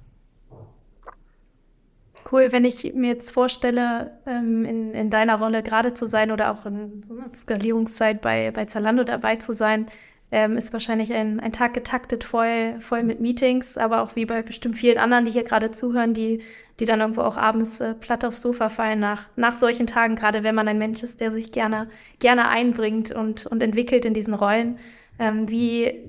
Cool, 2.31 2.51
wenn 2.51 2.65
ich 2.65 2.94
mir 2.95 3.09
jetzt 3.09 3.31
vorstelle, 3.31 4.11
ähm, 4.25 4.65
in, 4.65 4.94
in 4.94 5.09
deiner 5.09 5.38
Rolle 5.38 5.61
gerade 5.61 5.94
zu 5.94 6.07
sein 6.07 6.31
oder 6.31 6.51
auch 6.51 6.65
in 6.65 7.03
so 7.03 7.15
einer 7.15 7.33
Skalierungszeit 7.35 8.21
bei, 8.21 8.51
bei 8.51 8.65
Zalando 8.65 9.03
dabei 9.03 9.35
zu 9.35 9.53
sein, 9.53 9.88
ähm, 10.33 10.57
ist 10.57 10.74
wahrscheinlich 10.74 11.13
ein, 11.13 11.39
ein 11.39 11.51
Tag 11.51 11.75
getaktet 11.75 12.24
voll, 12.24 12.80
voll 12.80 13.03
mit 13.03 13.21
Meetings, 13.21 13.77
aber 13.77 14.01
auch 14.01 14.15
wie 14.15 14.25
bei 14.25 14.41
bestimmt 14.41 14.80
vielen 14.80 14.97
anderen, 14.97 15.25
die 15.25 15.31
hier 15.31 15.44
gerade 15.44 15.69
zuhören, 15.69 16.15
die, 16.15 16.41
die 16.80 16.85
dann 16.85 17.01
irgendwo 17.01 17.21
auch 17.21 17.38
abends 17.38 17.80
äh, 17.80 17.94
platt 17.94 18.25
aufs 18.25 18.41
Sofa 18.41 18.69
fallen 18.69 19.00
nach, 19.00 19.30
nach 19.35 19.53
solchen 19.53 19.85
Tagen, 19.85 20.15
gerade 20.15 20.41
wenn 20.41 20.56
man 20.56 20.68
ein 20.68 20.80
Mensch 20.80 21.03
ist, 21.03 21.21
der 21.21 21.30
sich 21.30 21.51
gerne, 21.51 21.88
gerne 22.18 22.47
einbringt 22.47 23.12
und, 23.12 23.45
und 23.45 23.62
entwickelt 23.62 24.06
in 24.06 24.15
diesen 24.15 24.33
Rollen. 24.33 24.80
Ähm, 25.19 25.51
wie, 25.51 26.00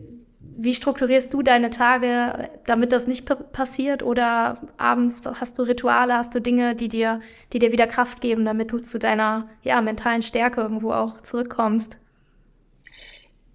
wie 0.40 0.72
strukturierst 0.72 1.34
du 1.34 1.42
deine 1.42 1.68
Tage, 1.68 2.48
damit 2.64 2.92
das 2.92 3.06
nicht 3.06 3.26
passiert? 3.52 4.02
Oder 4.02 4.56
abends 4.78 5.20
hast 5.38 5.58
du 5.58 5.64
Rituale, 5.64 6.14
hast 6.14 6.34
du 6.34 6.40
Dinge, 6.40 6.74
die 6.74 6.88
dir, 6.88 7.20
die 7.52 7.58
dir 7.58 7.72
wieder 7.72 7.86
Kraft 7.86 8.22
geben, 8.22 8.46
damit 8.46 8.72
du 8.72 8.78
zu 8.78 8.98
deiner 8.98 9.50
ja, 9.62 9.82
mentalen 9.82 10.22
Stärke 10.22 10.62
irgendwo 10.62 10.92
auch 10.92 11.20
zurückkommst? 11.20 11.98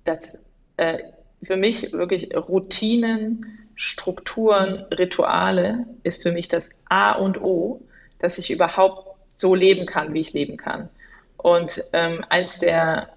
Das 0.03 0.38
äh, 0.79 1.03
für 1.43 1.57
mich 1.57 1.91
wirklich 1.93 2.36
Routinen, 2.36 3.69
Strukturen, 3.75 4.86
Rituale 4.91 5.86
ist 6.03 6.21
für 6.21 6.31
mich 6.31 6.48
das 6.48 6.69
A 6.89 7.13
und 7.13 7.41
O, 7.41 7.81
dass 8.19 8.38
ich 8.38 8.51
überhaupt 8.51 9.17
so 9.36 9.55
leben 9.55 9.86
kann, 9.86 10.13
wie 10.13 10.19
ich 10.19 10.33
leben 10.33 10.57
kann. 10.57 10.89
Und 11.38 11.83
ähm, 11.93 12.25
eins 12.29 12.59
der, 12.59 13.09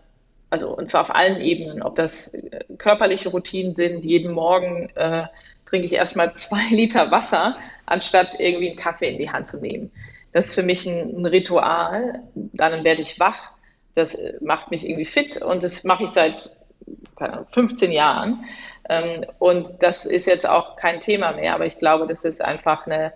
also 0.50 0.76
und 0.76 0.88
zwar 0.88 1.00
auf 1.00 1.14
allen 1.14 1.40
Ebenen, 1.40 1.83
ob 1.83 1.97
das 1.97 2.28
äh, 2.28 2.61
körperliche 2.78 3.31
Routinen 3.31 3.75
sind, 3.75 4.04
jeden 4.04 4.33
Morgen 4.33 4.88
äh, 4.95 5.25
trinke 5.66 5.87
ich 5.87 5.95
erstmal 5.95 6.33
zwei 6.35 6.64
Liter 6.71 7.11
Wasser, 7.11 7.57
anstatt 7.87 8.38
irgendwie 8.38 8.69
einen 8.69 8.76
Kaffee 8.76 9.11
in 9.11 9.19
die 9.19 9.31
Hand 9.31 9.49
zu 9.49 9.61
nehmen. 9.61 9.90
Das 10.33 10.47
ist 10.47 10.54
für 10.54 10.62
mich 10.62 10.87
ein, 10.87 11.16
ein 11.16 11.26
Ritual. 11.26 12.23
Dann 12.35 12.85
werde 12.85 13.02
ich 13.02 13.19
wach. 13.19 13.50
Das 13.97 14.14
äh, 14.14 14.35
macht 14.40 14.71
mich 14.71 14.87
irgendwie 14.87 15.04
fit 15.04 15.42
und 15.42 15.64
das 15.64 15.83
mache 15.83 16.04
ich 16.04 16.11
seit 16.11 16.50
15 17.16 17.92
Jahren. 17.92 18.45
Ähm, 18.88 19.25
und 19.38 19.83
das 19.83 20.04
ist 20.04 20.26
jetzt 20.26 20.49
auch 20.49 20.76
kein 20.76 21.00
Thema 21.00 21.33
mehr, 21.33 21.54
aber 21.54 21.66
ich 21.66 21.78
glaube, 21.78 22.07
dass 22.07 22.25
es 22.25 22.40
einfach 22.40 22.87
eine, 22.87 23.12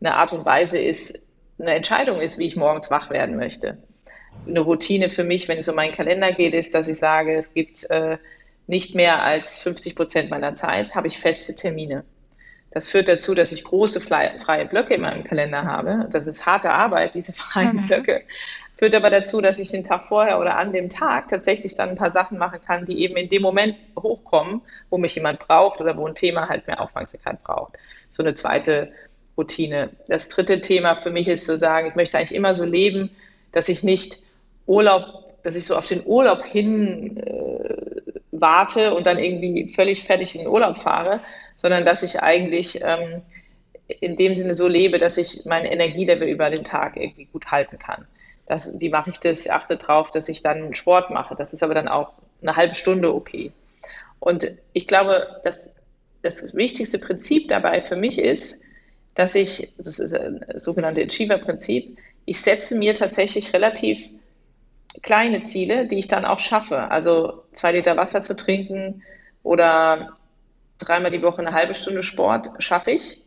eine 0.00 0.14
Art 0.14 0.32
und 0.32 0.44
Weise 0.44 0.78
ist, 0.78 1.20
eine 1.58 1.74
Entscheidung 1.74 2.20
ist, 2.20 2.38
wie 2.38 2.46
ich 2.46 2.56
morgens 2.56 2.90
wach 2.90 3.10
werden 3.10 3.36
möchte. 3.36 3.78
Eine 4.46 4.60
Routine 4.60 5.10
für 5.10 5.24
mich, 5.24 5.48
wenn 5.48 5.58
es 5.58 5.68
um 5.68 5.74
meinen 5.74 5.92
Kalender 5.92 6.32
geht, 6.32 6.54
ist, 6.54 6.74
dass 6.74 6.86
ich 6.86 6.98
sage, 6.98 7.34
es 7.34 7.52
gibt 7.52 7.88
äh, 7.90 8.18
nicht 8.68 8.94
mehr 8.94 9.22
als 9.22 9.58
50 9.58 9.96
Prozent 9.96 10.30
meiner 10.30 10.54
Zeit, 10.54 10.94
habe 10.94 11.08
ich 11.08 11.18
feste 11.18 11.54
Termine. 11.54 12.04
Das 12.70 12.86
führt 12.86 13.08
dazu, 13.08 13.34
dass 13.34 13.50
ich 13.50 13.64
große 13.64 14.00
freie 14.00 14.66
Blöcke 14.66 14.94
in 14.94 15.00
meinem 15.00 15.24
Kalender 15.24 15.64
habe. 15.64 16.06
Das 16.12 16.26
ist 16.26 16.46
harte 16.46 16.70
Arbeit, 16.70 17.14
diese 17.14 17.32
freien. 17.34 17.86
Blöcke 17.88 18.22
Führt 18.78 18.94
aber 18.94 19.10
dazu, 19.10 19.40
dass 19.40 19.58
ich 19.58 19.72
den 19.72 19.82
Tag 19.82 20.04
vorher 20.04 20.38
oder 20.38 20.56
an 20.56 20.72
dem 20.72 20.88
Tag 20.88 21.28
tatsächlich 21.28 21.74
dann 21.74 21.90
ein 21.90 21.96
paar 21.96 22.12
Sachen 22.12 22.38
machen 22.38 22.60
kann, 22.64 22.86
die 22.86 23.02
eben 23.02 23.16
in 23.16 23.28
dem 23.28 23.42
Moment 23.42 23.74
hochkommen, 23.98 24.60
wo 24.88 24.98
mich 24.98 25.16
jemand 25.16 25.40
braucht 25.40 25.80
oder 25.80 25.96
wo 25.96 26.06
ein 26.06 26.14
Thema 26.14 26.48
halt 26.48 26.68
mehr 26.68 26.80
Aufmerksamkeit 26.80 27.42
braucht. 27.42 27.74
So 28.08 28.22
eine 28.22 28.34
zweite 28.34 28.92
Routine. 29.36 29.90
Das 30.06 30.28
dritte 30.28 30.60
Thema 30.60 30.94
für 30.94 31.10
mich 31.10 31.26
ist 31.26 31.44
zu 31.44 31.58
sagen, 31.58 31.88
ich 31.88 31.96
möchte 31.96 32.18
eigentlich 32.18 32.34
immer 32.34 32.54
so 32.54 32.64
leben, 32.64 33.10
dass 33.50 33.68
ich 33.68 33.82
nicht 33.82 34.22
Urlaub, 34.66 35.42
dass 35.42 35.56
ich 35.56 35.66
so 35.66 35.74
auf 35.74 35.88
den 35.88 36.06
Urlaub 36.06 36.44
hin 36.44 37.16
äh, 37.16 38.00
warte 38.30 38.94
und 38.94 39.06
dann 39.06 39.18
irgendwie 39.18 39.72
völlig 39.72 40.04
fertig 40.04 40.36
in 40.36 40.42
den 40.42 40.50
Urlaub 40.50 40.78
fahre, 40.78 41.18
sondern 41.56 41.84
dass 41.84 42.04
ich 42.04 42.20
eigentlich 42.22 42.80
ähm, 42.84 43.22
in 43.88 44.14
dem 44.14 44.36
Sinne 44.36 44.54
so 44.54 44.68
lebe, 44.68 45.00
dass 45.00 45.16
ich 45.16 45.46
meine 45.46 45.72
Energielevel 45.72 46.28
über 46.28 46.48
den 46.50 46.62
Tag 46.62 46.96
irgendwie 46.96 47.24
gut 47.24 47.50
halten 47.50 47.80
kann. 47.80 48.06
Das, 48.48 48.80
wie 48.80 48.88
mache 48.88 49.10
ich 49.10 49.20
das? 49.20 49.46
Ich 49.46 49.52
achte 49.52 49.76
darauf, 49.76 50.10
dass 50.10 50.28
ich 50.28 50.42
dann 50.42 50.74
Sport 50.74 51.10
mache. 51.10 51.36
Das 51.36 51.52
ist 51.52 51.62
aber 51.62 51.74
dann 51.74 51.88
auch 51.88 52.12
eine 52.42 52.56
halbe 52.56 52.74
Stunde 52.74 53.14
okay. 53.14 53.52
Und 54.20 54.52
ich 54.72 54.86
glaube, 54.86 55.40
dass 55.44 55.72
das 56.22 56.54
wichtigste 56.54 56.98
Prinzip 56.98 57.48
dabei 57.48 57.82
für 57.82 57.96
mich 57.96 58.18
ist, 58.18 58.60
dass 59.14 59.34
ich, 59.34 59.72
das 59.76 59.98
ist 59.98 60.12
das 60.12 60.62
sogenannte 60.62 61.02
Achiever-Prinzip, 61.02 61.98
ich 62.24 62.40
setze 62.40 62.76
mir 62.76 62.94
tatsächlich 62.94 63.52
relativ 63.52 64.10
kleine 65.02 65.42
Ziele, 65.42 65.86
die 65.86 65.98
ich 65.98 66.08
dann 66.08 66.24
auch 66.24 66.40
schaffe. 66.40 66.90
Also 66.90 67.44
zwei 67.52 67.72
Liter 67.72 67.96
Wasser 67.96 68.22
zu 68.22 68.36
trinken 68.36 69.02
oder 69.42 70.14
dreimal 70.78 71.10
die 71.10 71.22
Woche 71.22 71.38
eine 71.38 71.52
halbe 71.52 71.74
Stunde 71.74 72.02
Sport 72.02 72.50
schaffe 72.58 72.92
ich. 72.92 73.20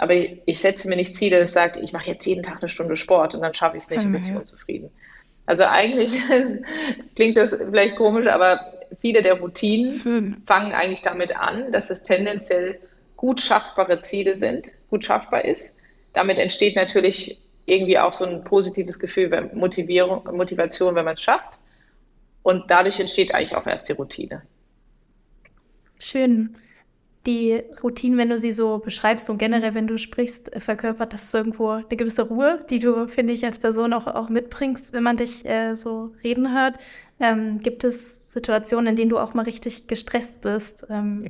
Aber 0.00 0.14
ich 0.14 0.58
setze 0.58 0.88
mir 0.88 0.96
nicht 0.96 1.14
Ziele, 1.14 1.38
das 1.40 1.52
sagt, 1.52 1.76
ich 1.76 1.92
mache 1.92 2.06
jetzt 2.06 2.24
jeden 2.24 2.42
Tag 2.42 2.62
eine 2.62 2.70
Stunde 2.70 2.96
Sport 2.96 3.34
und 3.34 3.42
dann 3.42 3.52
schaffe 3.52 3.76
ich 3.76 3.82
es 3.82 3.90
nicht 3.90 4.00
mhm. 4.00 4.06
und 4.06 4.22
bin 4.22 4.32
ich 4.32 4.34
unzufrieden. 4.34 4.90
Also 5.44 5.64
eigentlich 5.64 6.14
klingt 7.16 7.36
das 7.36 7.54
vielleicht 7.54 7.96
komisch, 7.96 8.26
aber 8.26 8.72
viele 9.02 9.20
der 9.20 9.34
Routinen 9.34 9.92
Schön. 9.92 10.42
fangen 10.46 10.72
eigentlich 10.72 11.02
damit 11.02 11.36
an, 11.36 11.70
dass 11.70 11.90
es 11.90 12.02
tendenziell 12.02 12.80
gut 13.18 13.42
schaffbare 13.42 14.00
Ziele 14.00 14.36
sind, 14.36 14.72
gut 14.88 15.04
schaffbar 15.04 15.44
ist. 15.44 15.76
Damit 16.14 16.38
entsteht 16.38 16.76
natürlich 16.76 17.38
irgendwie 17.66 17.98
auch 17.98 18.14
so 18.14 18.24
ein 18.24 18.42
positives 18.42 18.98
Gefühl, 18.98 19.50
Motivierung, 19.52 20.24
Motivation, 20.34 20.94
wenn 20.94 21.04
man 21.04 21.12
es 21.12 21.20
schafft. 21.20 21.60
Und 22.42 22.70
dadurch 22.70 22.98
entsteht 22.98 23.34
eigentlich 23.34 23.54
auch 23.54 23.66
erst 23.66 23.86
die 23.90 23.92
Routine. 23.92 24.40
Schön. 25.98 26.56
Die 27.26 27.62
Routine, 27.82 28.16
wenn 28.16 28.30
du 28.30 28.38
sie 28.38 28.52
so 28.52 28.78
beschreibst 28.78 29.28
und 29.28 29.36
generell, 29.36 29.74
wenn 29.74 29.86
du 29.86 29.98
sprichst, 29.98 30.50
verkörpert 30.58 31.12
das 31.12 31.32
irgendwo 31.34 31.68
eine 31.68 31.84
gewisse 31.88 32.22
Ruhe, 32.22 32.64
die 32.70 32.78
du, 32.78 33.06
finde 33.08 33.34
ich, 33.34 33.44
als 33.44 33.58
Person 33.58 33.92
auch, 33.92 34.06
auch 34.06 34.30
mitbringst, 34.30 34.94
wenn 34.94 35.02
man 35.02 35.18
dich 35.18 35.44
äh, 35.44 35.74
so 35.74 36.12
reden 36.24 36.54
hört. 36.54 36.76
Ähm, 37.20 37.60
gibt 37.60 37.84
es 37.84 38.20
Situationen, 38.32 38.88
in 38.88 38.96
denen 38.96 39.10
du 39.10 39.18
auch 39.18 39.34
mal 39.34 39.42
richtig 39.42 39.86
gestresst 39.86 40.40
bist 40.40 40.86
ähm, 40.88 41.26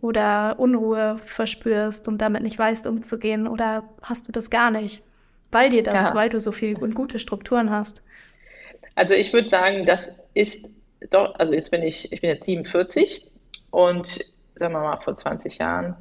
oder 0.00 0.56
Unruhe 0.58 1.16
verspürst 1.18 2.06
und 2.08 2.18
damit 2.18 2.42
nicht 2.42 2.58
weißt, 2.58 2.86
umzugehen? 2.86 3.48
Oder 3.48 3.84
hast 4.02 4.28
du 4.28 4.32
das 4.32 4.50
gar 4.50 4.70
nicht? 4.70 5.02
Weil 5.50 5.70
dir 5.70 5.82
das, 5.82 6.10
ja. 6.10 6.14
weil 6.14 6.28
du 6.28 6.38
so 6.40 6.52
viel 6.52 6.76
und 6.76 6.94
gute 6.94 7.18
Strukturen 7.18 7.70
hast. 7.70 8.02
Also 8.94 9.14
ich 9.14 9.32
würde 9.32 9.48
sagen, 9.48 9.86
das 9.86 10.10
ist 10.34 10.70
doch, 11.10 11.34
also 11.36 11.52
jetzt 11.54 11.70
bin 11.70 11.82
ich, 11.82 12.12
ich 12.12 12.20
bin 12.20 12.30
jetzt 12.30 12.44
47 12.44 13.26
und 13.70 14.20
sagen 14.54 14.74
wir 14.74 14.80
mal 14.80 14.96
vor 14.96 15.16
20 15.16 15.58
Jahren 15.58 15.96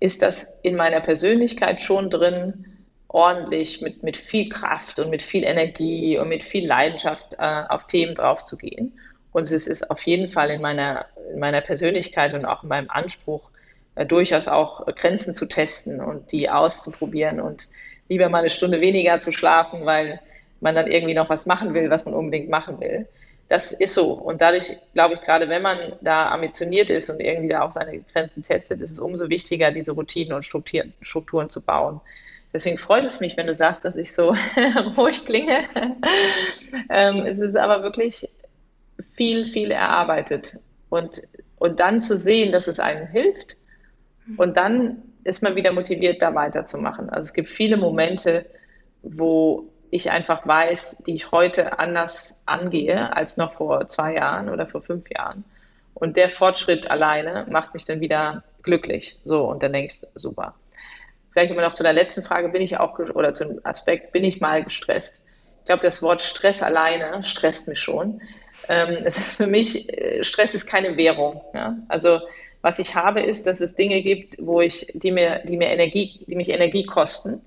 ist 0.00 0.22
das 0.22 0.54
in 0.62 0.76
meiner 0.76 1.00
Persönlichkeit 1.00 1.82
schon 1.82 2.10
drin, 2.10 2.64
ordentlich 3.08 3.80
mit, 3.80 4.02
mit 4.02 4.16
viel 4.16 4.48
Kraft 4.48 5.00
und 5.00 5.10
mit 5.10 5.22
viel 5.22 5.42
Energie 5.44 6.18
und 6.18 6.28
mit 6.28 6.44
viel 6.44 6.66
Leidenschaft 6.66 7.34
äh, 7.38 7.62
auf 7.68 7.86
Themen 7.86 8.14
draufzugehen. 8.14 8.92
Und 9.32 9.50
es 9.50 9.66
ist 9.66 9.90
auf 9.90 10.02
jeden 10.02 10.28
Fall 10.28 10.50
in 10.50 10.60
meiner, 10.60 11.06
in 11.32 11.38
meiner 11.38 11.60
Persönlichkeit 11.60 12.34
und 12.34 12.44
auch 12.44 12.62
in 12.62 12.68
meinem 12.68 12.90
Anspruch, 12.90 13.50
äh, 13.94 14.06
durchaus 14.06 14.46
auch 14.46 14.86
Grenzen 14.86 15.34
zu 15.34 15.46
testen 15.46 16.00
und 16.00 16.32
die 16.32 16.48
auszuprobieren 16.48 17.40
und 17.40 17.68
lieber 18.08 18.28
mal 18.28 18.40
eine 18.40 18.50
Stunde 18.50 18.80
weniger 18.80 19.20
zu 19.20 19.32
schlafen, 19.32 19.84
weil 19.84 20.20
man 20.60 20.74
dann 20.74 20.86
irgendwie 20.86 21.14
noch 21.14 21.28
was 21.28 21.46
machen 21.46 21.74
will, 21.74 21.90
was 21.90 22.04
man 22.04 22.14
unbedingt 22.14 22.50
machen 22.50 22.80
will. 22.80 23.06
Das 23.48 23.72
ist 23.72 23.94
so. 23.94 24.12
Und 24.12 24.40
dadurch 24.40 24.76
glaube 24.92 25.14
ich, 25.14 25.20
gerade 25.22 25.48
wenn 25.48 25.62
man 25.62 25.94
da 26.00 26.30
ambitioniert 26.30 26.90
ist 26.90 27.08
und 27.08 27.20
irgendwie 27.20 27.48
da 27.48 27.62
auch 27.62 27.72
seine 27.72 27.98
Grenzen 28.00 28.42
testet, 28.42 28.80
ist 28.82 28.90
es 28.90 28.98
umso 28.98 29.28
wichtiger, 29.28 29.70
diese 29.70 29.92
Routinen 29.92 30.34
und 30.34 30.44
Strukturen, 30.44 30.92
Strukturen 31.00 31.48
zu 31.48 31.60
bauen. 31.62 32.00
Deswegen 32.52 32.78
freut 32.78 33.04
es 33.04 33.20
mich, 33.20 33.36
wenn 33.36 33.46
du 33.46 33.54
sagst, 33.54 33.84
dass 33.84 33.96
ich 33.96 34.14
so 34.14 34.34
ruhig 34.96 35.24
klinge. 35.24 35.64
ähm, 36.90 37.26
es 37.26 37.40
ist 37.40 37.56
aber 37.56 37.82
wirklich 37.82 38.28
viel, 39.14 39.46
viel 39.46 39.70
erarbeitet. 39.70 40.56
Und, 40.90 41.22
und 41.58 41.80
dann 41.80 42.00
zu 42.00 42.16
sehen, 42.16 42.52
dass 42.52 42.66
es 42.66 42.80
einem 42.80 43.06
hilft 43.06 43.56
und 44.36 44.56
dann 44.56 45.02
ist 45.24 45.42
man 45.42 45.56
wieder 45.56 45.72
motiviert, 45.72 46.22
da 46.22 46.34
weiterzumachen. 46.34 47.10
Also 47.10 47.28
es 47.28 47.32
gibt 47.32 47.48
viele 47.48 47.76
Momente, 47.76 48.46
wo 49.02 49.68
ich 49.90 50.10
einfach 50.10 50.46
weiß, 50.46 51.02
die 51.06 51.14
ich 51.14 51.30
heute 51.30 51.78
anders 51.78 52.40
angehe 52.46 53.14
als 53.14 53.36
noch 53.36 53.52
vor 53.52 53.88
zwei 53.88 54.14
Jahren 54.14 54.48
oder 54.48 54.66
vor 54.66 54.82
fünf 54.82 55.10
Jahren. 55.10 55.44
Und 55.94 56.16
der 56.16 56.30
Fortschritt 56.30 56.90
alleine 56.90 57.46
macht 57.50 57.74
mich 57.74 57.84
dann 57.84 58.00
wieder 58.00 58.44
glücklich. 58.62 59.18
So, 59.24 59.44
und 59.44 59.62
dann 59.62 59.72
denkst 59.72 60.02
du, 60.02 60.06
super. 60.14 60.54
Vielleicht 61.32 61.52
immer 61.52 61.62
noch 61.62 61.72
zu 61.72 61.82
der 61.82 61.92
letzten 61.92 62.22
Frage, 62.22 62.48
bin 62.48 62.62
ich 62.62 62.76
auch, 62.78 62.98
oder 62.98 63.32
zum 63.32 63.60
Aspekt, 63.64 64.12
bin 64.12 64.24
ich 64.24 64.40
mal 64.40 64.62
gestresst? 64.62 65.20
Ich 65.60 65.64
glaube, 65.66 65.82
das 65.82 66.02
Wort 66.02 66.22
Stress 66.22 66.62
alleine 66.62 67.22
stresst 67.22 67.68
mich 67.68 67.80
schon. 67.80 68.20
Ähm, 68.68 68.98
es 69.04 69.18
ist 69.18 69.36
für 69.36 69.46
mich, 69.46 69.92
äh, 69.92 70.24
Stress 70.24 70.54
ist 70.54 70.66
keine 70.66 70.96
Währung. 70.96 71.42
Ja? 71.54 71.76
Also 71.88 72.20
was 72.62 72.78
ich 72.78 72.94
habe, 72.94 73.22
ist, 73.22 73.46
dass 73.46 73.60
es 73.60 73.74
Dinge 73.74 74.02
gibt, 74.02 74.36
wo 74.40 74.60
ich, 74.60 74.86
die 74.94 75.12
mir, 75.12 75.42
die 75.44 75.56
mir 75.56 75.68
Energie, 75.68 76.24
die 76.26 76.34
mich 76.34 76.48
Energie 76.48 76.84
kosten. 76.84 77.40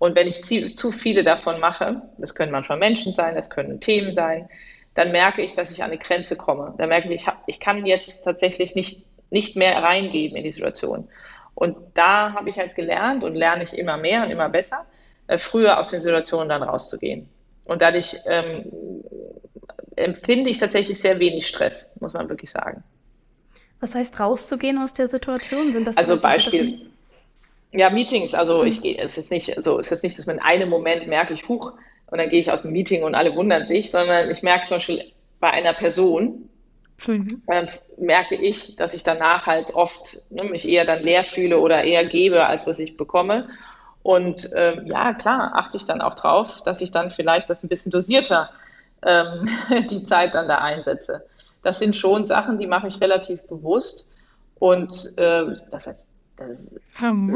Und 0.00 0.16
wenn 0.16 0.26
ich 0.26 0.42
zu, 0.42 0.72
zu 0.72 0.92
viele 0.92 1.22
davon 1.22 1.60
mache, 1.60 2.00
das 2.16 2.34
können 2.34 2.50
manchmal 2.50 2.78
Menschen 2.78 3.12
sein, 3.12 3.34
das 3.34 3.50
können 3.50 3.80
Themen 3.80 4.12
sein, 4.12 4.48
dann 4.94 5.12
merke 5.12 5.42
ich, 5.42 5.52
dass 5.52 5.70
ich 5.70 5.82
an 5.82 5.90
eine 5.90 5.98
Grenze 5.98 6.36
komme. 6.36 6.74
Dann 6.78 6.88
merke 6.88 7.08
ich, 7.08 7.20
ich, 7.20 7.26
hab, 7.26 7.42
ich 7.46 7.60
kann 7.60 7.84
jetzt 7.84 8.22
tatsächlich 8.22 8.74
nicht, 8.74 9.04
nicht 9.28 9.56
mehr 9.56 9.82
reingeben 9.82 10.38
in 10.38 10.44
die 10.44 10.52
Situation. 10.52 11.06
Und 11.54 11.76
da 11.92 12.32
habe 12.32 12.48
ich 12.48 12.58
halt 12.58 12.74
gelernt 12.76 13.24
und 13.24 13.34
lerne 13.34 13.62
ich 13.62 13.76
immer 13.76 13.98
mehr 13.98 14.24
und 14.24 14.30
immer 14.30 14.48
besser, 14.48 14.86
äh, 15.26 15.36
früher 15.36 15.78
aus 15.78 15.90
den 15.90 16.00
Situationen 16.00 16.48
dann 16.48 16.62
rauszugehen. 16.62 17.28
Und 17.66 17.82
dadurch 17.82 18.16
ähm, 18.24 18.72
empfinde 19.96 20.48
ich 20.48 20.56
tatsächlich 20.56 20.98
sehr 20.98 21.20
wenig 21.20 21.46
Stress, 21.46 21.90
muss 22.00 22.14
man 22.14 22.26
wirklich 22.30 22.50
sagen. 22.50 22.82
Was 23.80 23.94
heißt 23.94 24.18
rauszugehen 24.18 24.78
aus 24.78 24.94
der 24.94 25.08
Situation? 25.08 25.74
Sind 25.74 25.86
das 25.86 25.98
also 25.98 26.18
Beispiel, 26.18 26.90
ja, 27.72 27.90
Meetings, 27.90 28.34
also 28.34 28.60
hm. 28.60 28.68
ich 28.68 28.82
gehe, 28.82 28.98
es 28.98 29.16
ist 29.18 29.30
nicht 29.30 29.62
so, 29.62 29.78
es 29.78 29.92
ist 29.92 30.02
nicht, 30.02 30.18
dass 30.18 30.26
man 30.26 30.36
in 30.36 30.42
einem 30.42 30.68
Moment 30.68 31.06
merke 31.06 31.34
ich, 31.34 31.48
huch, 31.48 31.72
und 32.10 32.18
dann 32.18 32.28
gehe 32.28 32.40
ich 32.40 32.50
aus 32.50 32.62
dem 32.62 32.72
Meeting 32.72 33.04
und 33.04 33.14
alle 33.14 33.34
wundern 33.36 33.66
sich, 33.66 33.90
sondern 33.90 34.30
ich 34.30 34.42
merke 34.42 34.66
zum 34.66 34.76
Beispiel 34.76 35.04
bei 35.38 35.50
einer 35.50 35.72
Person, 35.72 36.48
mhm. 37.06 37.42
äh, 37.46 37.66
merke 37.98 38.34
ich, 38.34 38.76
dass 38.76 38.94
ich 38.94 39.02
danach 39.02 39.46
halt 39.46 39.74
oft 39.74 40.22
ne, 40.30 40.44
mich 40.44 40.68
eher 40.68 40.84
dann 40.84 41.02
leer 41.02 41.24
fühle 41.24 41.60
oder 41.60 41.84
eher 41.84 42.04
gebe, 42.04 42.44
als 42.44 42.64
dass 42.64 42.78
ich 42.80 42.96
bekomme. 42.96 43.48
Und 44.02 44.52
äh, 44.52 44.82
ja, 44.86 45.14
klar, 45.14 45.52
achte 45.54 45.76
ich 45.76 45.84
dann 45.84 46.00
auch 46.00 46.14
drauf, 46.14 46.62
dass 46.64 46.80
ich 46.80 46.90
dann 46.90 47.10
vielleicht 47.10 47.48
das 47.48 47.62
ein 47.62 47.68
bisschen 47.68 47.92
dosierter 47.92 48.50
ähm, 49.04 49.48
die 49.90 50.02
Zeit 50.02 50.34
dann 50.34 50.48
da 50.48 50.58
einsetze. 50.58 51.24
Das 51.62 51.78
sind 51.78 51.94
schon 51.94 52.24
Sachen, 52.24 52.58
die 52.58 52.66
mache 52.66 52.88
ich 52.88 53.00
relativ 53.00 53.42
bewusst. 53.42 54.08
Und 54.58 55.16
äh, 55.16 55.44
das, 55.70 55.86
heißt, 55.86 56.08
das, 56.40 56.74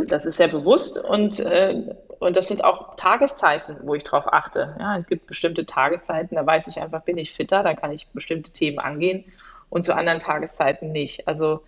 das, 0.08 0.26
ist 0.26 0.36
sehr 0.36 0.48
bewusst 0.48 1.02
und, 1.02 1.40
äh, 1.40 1.94
und 2.18 2.36
das 2.36 2.48
sind 2.48 2.64
auch 2.64 2.94
Tageszeiten, 2.96 3.76
wo 3.82 3.94
ich 3.94 4.04
darauf 4.04 4.32
achte. 4.32 4.76
Ja, 4.78 4.96
es 4.96 5.06
gibt 5.06 5.26
bestimmte 5.26 5.66
Tageszeiten, 5.66 6.36
da 6.36 6.46
weiß 6.46 6.66
ich 6.68 6.80
einfach, 6.80 7.02
bin 7.02 7.18
ich 7.18 7.32
fitter, 7.32 7.62
da 7.62 7.74
kann 7.74 7.92
ich 7.92 8.08
bestimmte 8.08 8.50
Themen 8.50 8.78
angehen 8.78 9.24
und 9.70 9.84
zu 9.84 9.94
anderen 9.94 10.18
Tageszeiten 10.18 10.92
nicht. 10.92 11.28
Also 11.28 11.62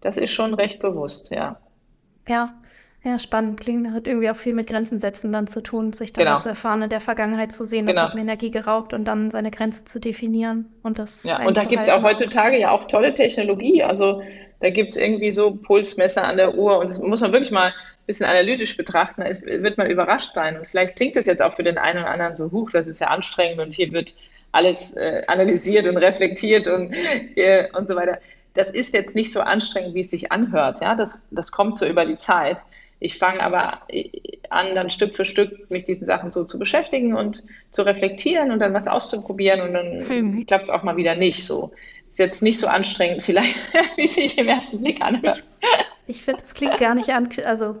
das 0.00 0.16
ist 0.16 0.32
schon 0.32 0.54
recht 0.54 0.80
bewusst, 0.80 1.30
ja. 1.30 1.56
Ja, 2.28 2.54
ja, 3.04 3.18
spannend. 3.18 3.58
Klingt, 3.58 3.90
hat 3.92 4.06
irgendwie 4.06 4.30
auch 4.30 4.36
viel 4.36 4.54
mit 4.54 4.68
Grenzen 4.68 4.98
setzen 4.98 5.32
dann 5.32 5.48
zu 5.48 5.60
tun, 5.60 5.92
sich 5.92 6.12
dann 6.12 6.24
genau. 6.24 6.38
zu 6.38 6.48
erfahren, 6.48 6.82
in 6.82 6.88
der 6.88 7.00
Vergangenheit 7.00 7.50
zu 7.50 7.64
sehen, 7.64 7.86
das 7.86 7.96
genau. 7.96 8.08
hat 8.08 8.14
mir 8.14 8.20
Energie 8.20 8.52
geraubt 8.52 8.94
und 8.94 9.06
dann 9.06 9.30
seine 9.30 9.50
Grenze 9.50 9.84
zu 9.84 9.98
definieren 9.98 10.72
und 10.82 11.00
das 11.00 11.24
Ja, 11.24 11.44
und 11.44 11.56
da 11.56 11.64
gibt 11.64 11.82
es 11.82 11.88
auch 11.88 12.02
heutzutage 12.02 12.58
ja 12.58 12.70
auch 12.70 12.84
tolle 12.84 13.12
Technologie. 13.12 13.82
Also 13.82 14.22
da 14.62 14.70
gibt 14.70 14.92
es 14.92 14.96
irgendwie 14.96 15.32
so 15.32 15.56
Pulsmesser 15.56 16.24
an 16.24 16.36
der 16.36 16.54
Uhr 16.54 16.78
und 16.78 16.88
das 16.88 17.00
muss 17.00 17.20
man 17.20 17.32
wirklich 17.32 17.50
mal 17.50 17.68
ein 17.68 18.06
bisschen 18.06 18.26
analytisch 18.26 18.76
betrachten. 18.76 19.22
Es 19.22 19.42
wird 19.42 19.76
man 19.76 19.90
überrascht 19.90 20.34
sein. 20.34 20.56
Und 20.56 20.68
vielleicht 20.68 20.94
klingt 20.94 21.16
das 21.16 21.26
jetzt 21.26 21.42
auch 21.42 21.52
für 21.52 21.64
den 21.64 21.78
einen 21.78 21.98
oder 21.98 22.10
anderen 22.10 22.36
so, 22.36 22.52
huch, 22.52 22.70
das 22.70 22.86
ist 22.86 23.00
ja 23.00 23.08
anstrengend 23.08 23.58
und 23.58 23.74
hier 23.74 23.92
wird 23.92 24.14
alles 24.52 24.92
äh, 24.92 25.24
analysiert 25.26 25.88
und 25.88 25.96
reflektiert 25.96 26.68
und, 26.68 26.94
äh, 27.36 27.66
und 27.76 27.88
so 27.88 27.96
weiter. 27.96 28.18
Das 28.54 28.70
ist 28.70 28.94
jetzt 28.94 29.16
nicht 29.16 29.32
so 29.32 29.40
anstrengend, 29.40 29.94
wie 29.96 30.00
es 30.00 30.10
sich 30.10 30.30
anhört. 30.30 30.80
Ja? 30.80 30.94
Das, 30.94 31.20
das 31.32 31.50
kommt 31.50 31.78
so 31.78 31.86
über 31.86 32.06
die 32.06 32.18
Zeit. 32.18 32.58
Ich 33.00 33.18
fange 33.18 33.42
aber 33.42 33.80
an, 34.50 34.76
dann 34.76 34.90
Stück 34.90 35.16
für 35.16 35.24
Stück 35.24 35.68
mich 35.70 35.82
diesen 35.82 36.06
Sachen 36.06 36.30
so 36.30 36.44
zu 36.44 36.56
beschäftigen 36.56 37.14
und 37.14 37.42
zu 37.72 37.82
reflektieren 37.82 38.52
und 38.52 38.60
dann 38.60 38.74
was 38.74 38.86
auszuprobieren 38.86 39.60
und 39.60 39.72
dann 39.72 40.46
klappt 40.46 40.64
es 40.64 40.70
auch 40.70 40.84
mal 40.84 40.96
wieder 40.96 41.16
nicht 41.16 41.44
so. 41.44 41.72
Ist 42.12 42.18
jetzt 42.18 42.42
nicht 42.42 42.58
so 42.58 42.66
anstrengend 42.66 43.22
vielleicht, 43.22 43.56
wie 43.96 44.06
sich 44.06 44.36
im 44.36 44.46
ersten 44.46 44.82
Blick 44.82 45.00
anhört. 45.00 45.42
Ich, 46.06 46.16
ich 46.16 46.22
finde, 46.22 46.42
es 46.42 46.52
klingt 46.52 46.76
gar 46.78 46.94
nicht 46.94 47.08
an, 47.08 47.26
also 47.42 47.80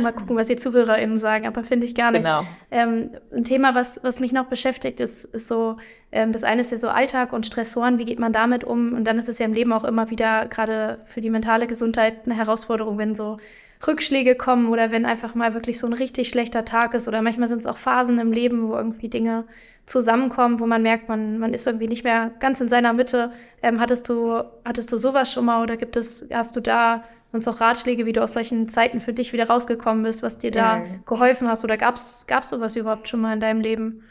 Mal 0.00 0.12
gucken, 0.12 0.36
was 0.36 0.48
die 0.48 0.56
ZuhörerInnen 0.56 1.18
sagen, 1.18 1.46
aber 1.46 1.62
finde 1.62 1.86
ich 1.86 1.94
gar 1.94 2.10
nicht. 2.10 2.24
Genau. 2.24 2.44
Ähm, 2.70 3.10
ein 3.30 3.44
Thema, 3.44 3.74
was, 3.74 4.00
was 4.02 4.20
mich 4.20 4.32
noch 4.32 4.46
beschäftigt, 4.46 5.00
ist, 5.00 5.24
ist 5.24 5.48
so, 5.48 5.76
ähm, 6.12 6.32
das 6.32 6.44
eine 6.44 6.62
ist 6.62 6.72
ja 6.72 6.78
so 6.78 6.88
Alltag 6.88 7.34
und 7.34 7.46
Stressoren, 7.46 7.98
wie 7.98 8.06
geht 8.06 8.18
man 8.18 8.32
damit 8.32 8.64
um? 8.64 8.94
Und 8.94 9.04
dann 9.04 9.18
ist 9.18 9.28
es 9.28 9.38
ja 9.38 9.46
im 9.46 9.52
Leben 9.52 9.72
auch 9.72 9.84
immer 9.84 10.10
wieder, 10.10 10.46
gerade 10.46 11.00
für 11.04 11.20
die 11.20 11.28
mentale 11.30 11.66
Gesundheit, 11.66 12.24
eine 12.24 12.36
Herausforderung, 12.36 12.96
wenn 12.96 13.14
so 13.14 13.38
Rückschläge 13.86 14.34
kommen 14.34 14.68
oder 14.68 14.90
wenn 14.90 15.06
einfach 15.06 15.34
mal 15.34 15.54
wirklich 15.54 15.78
so 15.78 15.86
ein 15.86 15.92
richtig 15.92 16.28
schlechter 16.28 16.64
Tag 16.64 16.94
ist 16.94 17.06
oder 17.06 17.22
manchmal 17.22 17.48
sind 17.48 17.58
es 17.58 17.66
auch 17.66 17.78
Phasen 17.78 18.18
im 18.18 18.32
Leben, 18.32 18.68
wo 18.68 18.76
irgendwie 18.76 19.08
Dinge 19.08 19.44
zusammenkommen, 19.88 20.60
wo 20.60 20.66
man 20.66 20.82
merkt, 20.82 21.08
man, 21.08 21.38
man 21.38 21.54
ist 21.54 21.66
irgendwie 21.66 21.88
nicht 21.88 22.04
mehr 22.04 22.30
ganz 22.40 22.60
in 22.60 22.68
seiner 22.68 22.92
Mitte. 22.92 23.32
Ähm, 23.62 23.80
hattest 23.80 24.08
du, 24.08 24.42
hattest 24.64 24.92
du 24.92 24.96
sowas 24.96 25.32
schon 25.32 25.46
mal 25.46 25.62
oder 25.62 25.76
gibt 25.76 25.96
es, 25.96 26.26
hast 26.32 26.54
du 26.56 26.60
da 26.60 27.04
sonst 27.32 27.48
auch 27.48 27.60
Ratschläge, 27.60 28.06
wie 28.06 28.12
du 28.12 28.22
aus 28.22 28.32
solchen 28.32 28.68
Zeiten 28.68 29.00
für 29.00 29.12
dich 29.12 29.32
wieder 29.32 29.48
rausgekommen 29.48 30.02
bist, 30.02 30.22
was 30.22 30.38
dir 30.38 30.50
da 30.50 30.76
mhm. 30.76 31.04
geholfen 31.06 31.48
hast 31.48 31.64
oder 31.64 31.76
gab 31.76 31.96
es 31.96 32.24
sowas 32.42 32.76
überhaupt 32.76 33.08
schon 33.08 33.20
mal 33.20 33.34
in 33.34 33.40
deinem 33.40 33.60
Leben? 33.60 34.04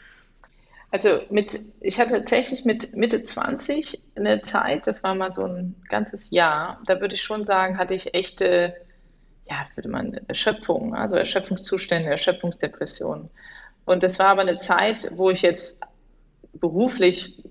Also 0.90 1.20
mit, 1.28 1.60
ich 1.80 2.00
hatte 2.00 2.14
tatsächlich 2.14 2.64
mit 2.64 2.96
Mitte 2.96 3.20
20 3.20 4.02
eine 4.16 4.40
Zeit, 4.40 4.86
das 4.86 5.02
war 5.02 5.14
mal 5.14 5.30
so 5.30 5.44
ein 5.44 5.74
ganzes 5.88 6.30
Jahr, 6.30 6.80
da 6.86 7.00
würde 7.00 7.14
ich 7.14 7.22
schon 7.22 7.44
sagen, 7.44 7.76
hatte 7.76 7.94
ich 7.94 8.14
echte, 8.14 8.74
ja, 9.50 9.66
würde 9.74 9.90
man 9.90 10.14
Erschöpfung, 10.28 10.94
also 10.94 11.16
Erschöpfungszustände, 11.16 12.08
Erschöpfungsdepressionen. 12.08 13.28
Und 13.88 14.02
das 14.02 14.18
war 14.18 14.28
aber 14.28 14.42
eine 14.42 14.58
Zeit, 14.58 15.10
wo 15.16 15.30
ich 15.30 15.42
jetzt 15.42 15.80
beruflich, 16.54 17.42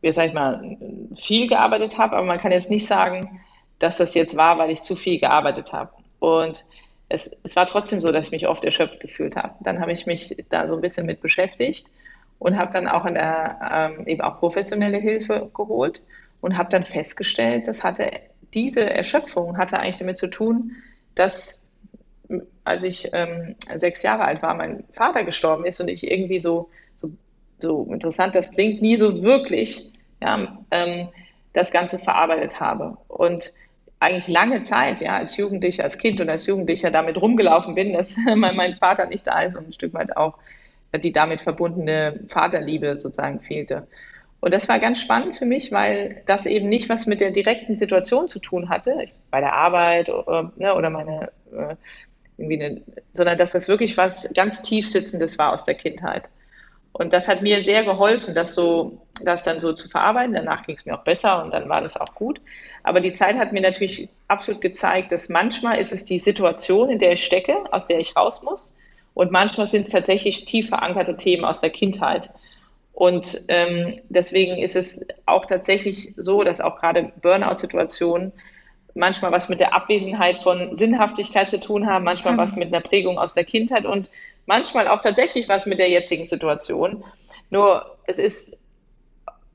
wie 0.00 0.12
sag 0.12 0.28
ich 0.28 0.34
mal, 0.34 0.76
viel 1.14 1.46
gearbeitet 1.46 1.96
habe, 1.96 2.16
aber 2.16 2.26
man 2.26 2.38
kann 2.38 2.50
jetzt 2.50 2.70
nicht 2.70 2.86
sagen, 2.86 3.40
dass 3.78 3.98
das 3.98 4.14
jetzt 4.14 4.36
war, 4.36 4.58
weil 4.58 4.70
ich 4.70 4.82
zu 4.82 4.96
viel 4.96 5.20
gearbeitet 5.20 5.72
habe. 5.72 5.90
Und 6.18 6.64
es, 7.08 7.36
es 7.44 7.54
war 7.54 7.66
trotzdem 7.66 8.00
so, 8.00 8.10
dass 8.10 8.26
ich 8.26 8.32
mich 8.32 8.48
oft 8.48 8.64
erschöpft 8.64 8.98
gefühlt 8.98 9.36
habe. 9.36 9.54
Dann 9.60 9.80
habe 9.80 9.92
ich 9.92 10.06
mich 10.06 10.36
da 10.48 10.66
so 10.66 10.74
ein 10.74 10.80
bisschen 10.80 11.06
mit 11.06 11.20
beschäftigt 11.20 11.86
und 12.40 12.58
habe 12.58 12.72
dann 12.72 12.88
auch 12.88 13.04
in 13.04 13.14
der, 13.14 13.58
ähm, 13.98 14.06
eben 14.08 14.22
auch 14.22 14.40
professionelle 14.40 14.98
Hilfe 14.98 15.50
geholt 15.54 16.02
und 16.40 16.58
habe 16.58 16.68
dann 16.68 16.82
festgestellt, 16.84 17.68
das 17.68 17.84
hatte 17.84 18.10
diese 18.54 18.88
Erschöpfung 18.90 19.56
hatte 19.56 19.78
eigentlich 19.78 19.96
damit 19.96 20.18
zu 20.18 20.28
tun, 20.28 20.72
dass 21.14 21.60
als 22.64 22.84
ich 22.84 23.08
ähm, 23.12 23.54
sechs 23.76 24.02
Jahre 24.02 24.24
alt 24.24 24.42
war, 24.42 24.54
mein 24.54 24.84
Vater 24.92 25.24
gestorben 25.24 25.64
ist 25.64 25.80
und 25.80 25.88
ich 25.88 26.10
irgendwie 26.10 26.40
so, 26.40 26.68
so, 26.94 27.10
so 27.60 27.88
interessant, 27.92 28.34
das 28.34 28.50
klingt 28.50 28.82
nie 28.82 28.96
so 28.96 29.22
wirklich, 29.22 29.92
ja, 30.22 30.58
ähm, 30.70 31.08
das 31.52 31.70
Ganze 31.70 31.98
verarbeitet 31.98 32.60
habe. 32.60 32.96
Und 33.08 33.52
eigentlich 33.98 34.28
lange 34.28 34.62
Zeit, 34.62 35.00
ja, 35.00 35.16
als 35.16 35.36
Jugendlicher, 35.36 35.84
als 35.84 35.98
Kind 35.98 36.20
und 36.20 36.28
als 36.28 36.46
Jugendlicher 36.46 36.90
damit 36.90 37.20
rumgelaufen 37.20 37.74
bin, 37.74 37.92
dass 37.92 38.16
mein 38.36 38.76
Vater 38.76 39.06
nicht 39.06 39.26
da 39.26 39.42
ist 39.42 39.56
und 39.56 39.68
ein 39.68 39.72
Stück 39.72 39.94
weit 39.94 40.16
auch 40.16 40.38
die 40.94 41.12
damit 41.12 41.40
verbundene 41.40 42.20
Vaterliebe 42.28 42.98
sozusagen 42.98 43.40
fehlte. 43.40 43.86
Und 44.40 44.52
das 44.52 44.68
war 44.68 44.78
ganz 44.78 45.00
spannend 45.00 45.36
für 45.36 45.46
mich, 45.46 45.72
weil 45.72 46.22
das 46.26 46.46
eben 46.46 46.68
nicht 46.68 46.88
was 46.88 47.06
mit 47.06 47.20
der 47.20 47.30
direkten 47.30 47.74
Situation 47.74 48.28
zu 48.28 48.38
tun 48.38 48.68
hatte, 48.68 49.06
bei 49.30 49.40
der 49.40 49.54
Arbeit 49.54 50.10
oder, 50.10 50.52
äh, 50.56 50.62
ne, 50.62 50.74
oder 50.74 50.90
meine, 50.90 51.32
äh, 51.52 51.74
irgendwie 52.38 52.62
eine, 52.62 52.82
sondern 53.12 53.38
dass 53.38 53.52
das 53.52 53.68
wirklich 53.68 53.96
was 53.96 54.28
ganz 54.34 54.62
tiefsitzendes 54.62 55.38
war 55.38 55.52
aus 55.52 55.64
der 55.64 55.74
Kindheit. 55.74 56.24
Und 56.92 57.12
das 57.12 57.28
hat 57.28 57.42
mir 57.42 57.62
sehr 57.62 57.84
geholfen, 57.84 58.34
das 58.34 58.54
so, 58.54 58.98
das 59.22 59.44
dann 59.44 59.60
so 59.60 59.74
zu 59.74 59.88
verarbeiten. 59.88 60.32
Danach 60.32 60.62
ging 60.62 60.76
es 60.76 60.86
mir 60.86 60.98
auch 60.98 61.04
besser 61.04 61.44
und 61.44 61.52
dann 61.52 61.68
war 61.68 61.82
das 61.82 61.96
auch 61.98 62.14
gut. 62.14 62.40
Aber 62.84 63.00
die 63.00 63.12
Zeit 63.12 63.36
hat 63.36 63.52
mir 63.52 63.60
natürlich 63.60 64.08
absolut 64.28 64.62
gezeigt, 64.62 65.12
dass 65.12 65.28
manchmal 65.28 65.78
ist 65.78 65.92
es 65.92 66.06
die 66.06 66.18
Situation, 66.18 66.88
in 66.88 66.98
der 66.98 67.12
ich 67.12 67.24
stecke, 67.24 67.54
aus 67.70 67.86
der 67.86 68.00
ich 68.00 68.16
raus 68.16 68.42
muss. 68.42 68.76
Und 69.12 69.30
manchmal 69.30 69.68
sind 69.68 69.86
es 69.86 69.92
tatsächlich 69.92 70.46
tief 70.46 70.68
verankerte 70.68 71.16
Themen 71.16 71.44
aus 71.44 71.60
der 71.60 71.70
Kindheit. 71.70 72.30
Und 72.94 73.42
ähm, 73.48 74.00
deswegen 74.08 74.56
ist 74.56 74.74
es 74.74 74.98
auch 75.26 75.44
tatsächlich 75.44 76.14
so, 76.16 76.44
dass 76.44 76.62
auch 76.62 76.78
gerade 76.78 77.12
Burnout-Situationen 77.20 78.32
manchmal 78.96 79.30
was 79.30 79.48
mit 79.48 79.60
der 79.60 79.74
Abwesenheit 79.74 80.42
von 80.42 80.76
Sinnhaftigkeit 80.76 81.50
zu 81.50 81.60
tun 81.60 81.86
haben, 81.86 82.04
manchmal 82.04 82.34
mhm. 82.34 82.38
was 82.38 82.56
mit 82.56 82.68
einer 82.68 82.80
Prägung 82.80 83.18
aus 83.18 83.34
der 83.34 83.44
Kindheit 83.44 83.84
und 83.84 84.10
manchmal 84.46 84.88
auch 84.88 85.00
tatsächlich 85.00 85.48
was 85.48 85.66
mit 85.66 85.78
der 85.78 85.90
jetzigen 85.90 86.26
Situation. 86.26 87.04
Nur 87.50 87.96
es 88.06 88.18
ist 88.18 88.58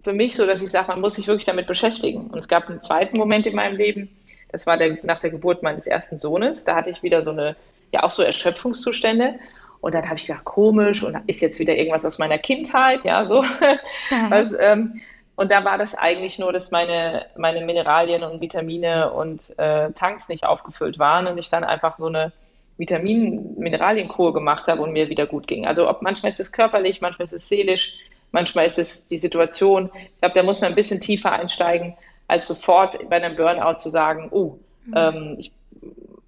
für 0.04 0.14
mich 0.14 0.36
so, 0.36 0.46
dass 0.46 0.62
ich 0.62 0.72
sage, 0.72 0.88
man 0.88 1.02
muss 1.02 1.16
sich 1.16 1.28
wirklich 1.28 1.46
damit 1.46 1.68
beschäftigen. 1.68 2.28
Und 2.28 2.38
es 2.38 2.48
gab 2.48 2.70
einen 2.70 2.82
zweiten 2.82 3.18
Moment 3.18 3.46
in 3.48 3.56
meinem 3.56 3.76
Leben, 3.76 4.10
das 4.52 4.68
war 4.68 4.78
der, 4.78 4.98
nach 5.04 5.20
der 5.20 5.30
Geburt 5.30 5.64
meines 5.64 5.88
ersten 5.88 6.18
Sohnes. 6.18 6.66
Da 6.66 6.76
hatte 6.76 6.90
ich 6.90 7.04
wieder 7.04 7.22
so 7.22 7.32
eine, 7.32 7.56
ja 7.92 8.04
auch 8.04 8.12
so 8.12 8.22
Erschöpfungszustände. 8.22 9.36
Und 9.80 9.96
dann 9.96 10.06
habe 10.06 10.16
ich 10.16 10.26
gedacht, 10.26 10.44
komisch, 10.46 11.04
und 11.04 11.18
ist 11.28 11.42
jetzt 11.42 11.58
wieder 11.60 11.76
irgendwas 11.76 12.06
aus 12.06 12.20
meiner 12.20 12.38
Kindheit, 12.38 13.04
ja, 13.04 13.26
so. 13.26 13.44
Ja. 13.44 13.80
Was, 14.30 14.54
ähm, 14.60 15.02
und 15.36 15.52
da 15.52 15.64
war 15.64 15.78
das 15.78 15.96
eigentlich 15.96 16.40
nur, 16.40 16.54
dass 16.54 16.72
meine, 16.72 17.26
meine 17.38 17.66
Mineralien 17.66 18.24
und 18.24 18.42
Vitamine 18.42 19.12
und 19.12 19.58
äh, 19.58 19.92
Tanks 19.92 20.30
nicht 20.30 20.46
aufgefüllt 20.46 21.00
waren 21.00 21.28
und 21.28 21.38
ich 21.38 21.50
dann 21.50 21.64
einfach 21.64 21.98
so 21.98 22.08
eine 22.08 22.32
Vitamin-Mineralienkur 22.78 24.34
gemacht 24.34 24.68
habe 24.68 24.82
und 24.82 24.92
mir 24.92 25.10
wieder 25.10 25.28
gut 25.28 25.48
ging. 25.48 25.66
Also 25.66 25.90
ob 25.90 26.02
manchmal 26.02 26.32
ist 26.32 26.40
es 26.40 26.52
körperlich, 26.52 27.02
manchmal 27.02 27.26
ist 27.26 27.34
es 27.34 27.48
seelisch, 27.48 27.94
manchmal 28.32 28.66
ist 28.66 28.80
es 28.80 29.06
die 29.08 29.18
Situation. 29.18 29.90
Ich 29.94 30.20
glaube, 30.20 30.36
da 30.36 30.44
muss 30.44 30.62
man 30.62 30.72
ein 30.72 30.76
bisschen 30.76 31.00
tiefer 31.00 31.32
einsteigen, 31.32 31.96
als 32.28 32.48
sofort 32.48 32.98
bei 33.10 33.18
einem 33.18 33.36
Burnout 33.36 33.78
zu 33.78 33.90
sagen, 33.90 34.30
oh, 34.32 34.58
mhm. 34.86 34.94
ähm, 34.96 35.36
ich, 35.40 35.52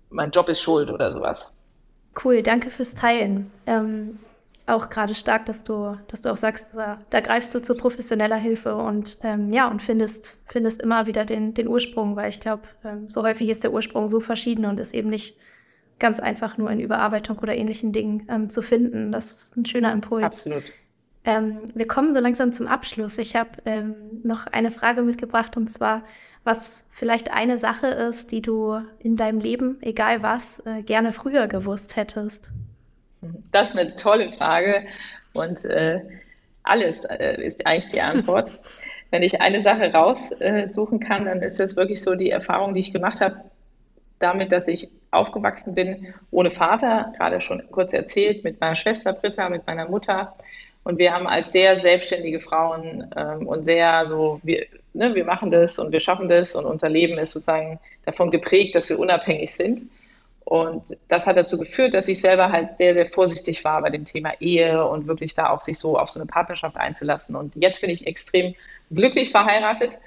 mein 0.10 0.32
Job 0.32 0.48
ist 0.50 0.62
schuld 0.62 0.90
oder 0.90 1.12
sowas. 1.12 1.52
Cool, 2.24 2.44
danke 2.44 2.70
fürs 2.70 2.94
Teilen. 2.94 3.52
Ähm, 3.66 4.20
auch 4.66 4.90
gerade 4.90 5.14
stark, 5.14 5.46
dass 5.46 5.64
du, 5.64 5.98
dass 6.08 6.22
du 6.22 6.32
auch 6.32 6.38
sagst, 6.38 6.76
da, 6.76 7.00
da 7.10 7.20
greifst 7.20 7.54
du 7.54 7.62
zu 7.62 7.76
professioneller 7.76 8.38
Hilfe 8.38 8.76
und 8.76 9.18
ähm, 9.24 9.50
ja, 9.50 9.68
und 9.68 9.82
findest, 9.82 10.42
findest 10.46 10.82
immer 10.82 11.06
wieder 11.06 11.26
den, 11.26 11.54
den 11.54 11.68
Ursprung, 11.68 12.16
weil 12.16 12.30
ich 12.30 12.40
glaube, 12.40 12.64
ähm, 12.86 13.10
so 13.10 13.24
häufig 13.24 13.50
ist 13.50 13.64
der 13.64 13.74
Ursprung 13.74 14.08
so 14.08 14.20
verschieden 14.20 14.66
und 14.66 14.80
ist 14.80 14.94
eben 14.94 15.10
nicht 15.10 15.38
ganz 16.00 16.20
einfach 16.20 16.58
nur 16.58 16.72
in 16.72 16.80
Überarbeitung 16.80 17.40
oder 17.40 17.56
ähnlichen 17.56 17.92
Dingen 17.92 18.26
ähm, 18.30 18.50
zu 18.50 18.62
finden. 18.62 19.12
Das 19.12 19.32
ist 19.32 19.58
ein 19.58 19.66
schöner 19.66 19.92
Impuls. 19.92 20.24
Absolut. 20.24 20.64
Ähm, 21.26 21.60
wir 21.74 21.88
kommen 21.88 22.14
so 22.14 22.20
langsam 22.20 22.52
zum 22.52 22.68
Abschluss. 22.68 23.18
Ich 23.18 23.36
habe 23.36 23.50
ähm, 23.66 23.96
noch 24.24 24.48
eine 24.48 24.72
Frage 24.72 25.02
mitgebracht 25.02 25.56
und 25.58 25.70
zwar, 25.70 26.04
was 26.44 26.86
vielleicht 26.90 27.32
eine 27.32 27.58
Sache 27.58 27.88
ist, 27.88 28.32
die 28.32 28.42
du 28.42 28.82
in 29.00 29.16
deinem 29.16 29.40
Leben, 29.40 29.78
egal 29.82 30.22
was, 30.24 30.60
äh, 30.66 30.84
gerne 30.84 31.12
früher 31.12 31.48
gewusst 31.48 31.96
hättest. 31.96 32.52
Das 33.52 33.70
ist 33.70 33.78
eine 33.78 33.96
tolle 33.96 34.30
Frage 34.30 34.86
und 35.34 35.64
äh, 35.66 36.02
alles 36.64 37.04
äh, 37.06 37.42
ist 37.42 37.66
eigentlich 37.66 37.92
die 37.92 38.02
Antwort. 38.02 38.52
Wenn 39.12 39.22
ich 39.22 39.42
eine 39.42 39.62
Sache 39.62 39.94
raussuchen 39.94 41.00
kann, 41.00 41.26
dann 41.26 41.42
ist 41.44 41.60
das 41.60 41.76
wirklich 41.76 42.02
so 42.02 42.16
die 42.16 42.32
Erfahrung, 42.32 42.74
die 42.74 42.80
ich 42.80 42.92
gemacht 42.92 43.22
habe, 43.22 43.42
damit, 44.18 44.52
dass 44.52 44.68
ich 44.68 44.90
aufgewachsen 45.12 45.76
bin 45.76 46.14
ohne 46.32 46.50
Vater, 46.50 47.14
gerade 47.16 47.40
schon 47.40 47.62
kurz 47.70 47.94
erzählt, 47.94 48.44
mit 48.44 48.60
meiner 48.60 48.76
Schwester 48.76 49.14
Britta, 49.14 49.50
mit 49.50 49.68
meiner 49.68 49.88
Mutter. 49.88 50.34
Und 50.84 50.98
wir 50.98 51.14
haben 51.14 51.28
als 51.28 51.52
sehr 51.52 51.76
selbstständige 51.76 52.40
Frauen 52.40 53.10
ähm, 53.16 53.48
und 53.48 53.64
sehr 53.64 54.06
so, 54.06 54.40
wir, 54.44 54.66
ne, 54.94 55.14
wir 55.16 55.26
machen 55.26 55.52
das 55.52 55.80
und 55.80 55.92
wir 55.92 56.00
schaffen 56.00 56.28
das 56.28 56.56
und 56.56 56.66
unser 56.66 56.90
Leben 56.90 57.18
ist 57.18 57.34
sozusagen 57.34 57.80
davon 58.06 58.32
geprägt, 58.32 58.76
dass 58.76 58.90
wir 58.90 59.00
unabhängig 59.00 59.54
sind. 59.54 59.84
Und 60.46 60.98
das 61.08 61.26
hat 61.26 61.38
dazu 61.38 61.58
geführt, 61.58 61.94
dass 61.94 62.08
ich 62.08 62.20
selber 62.20 62.52
halt 62.52 62.78
sehr, 62.78 62.94
sehr 62.94 63.06
vorsichtig 63.06 63.64
war 63.64 63.82
bei 63.82 63.90
dem 63.90 64.06
Thema 64.06 64.34
Ehe 64.40 64.86
und 64.86 65.08
wirklich 65.08 65.34
da 65.34 65.50
auch 65.50 65.62
sich 65.62 65.80
so 65.80 65.98
auf 65.98 66.10
so 66.10 66.20
eine 66.20 66.28
Partnerschaft 66.28 66.76
einzulassen. 66.76 67.36
Und 67.36 67.56
jetzt 67.56 67.82
bin 67.82 67.90
ich 67.90 68.06
extrem 68.08 68.54
glücklich 68.92 69.32
verheiratet 69.32 70.00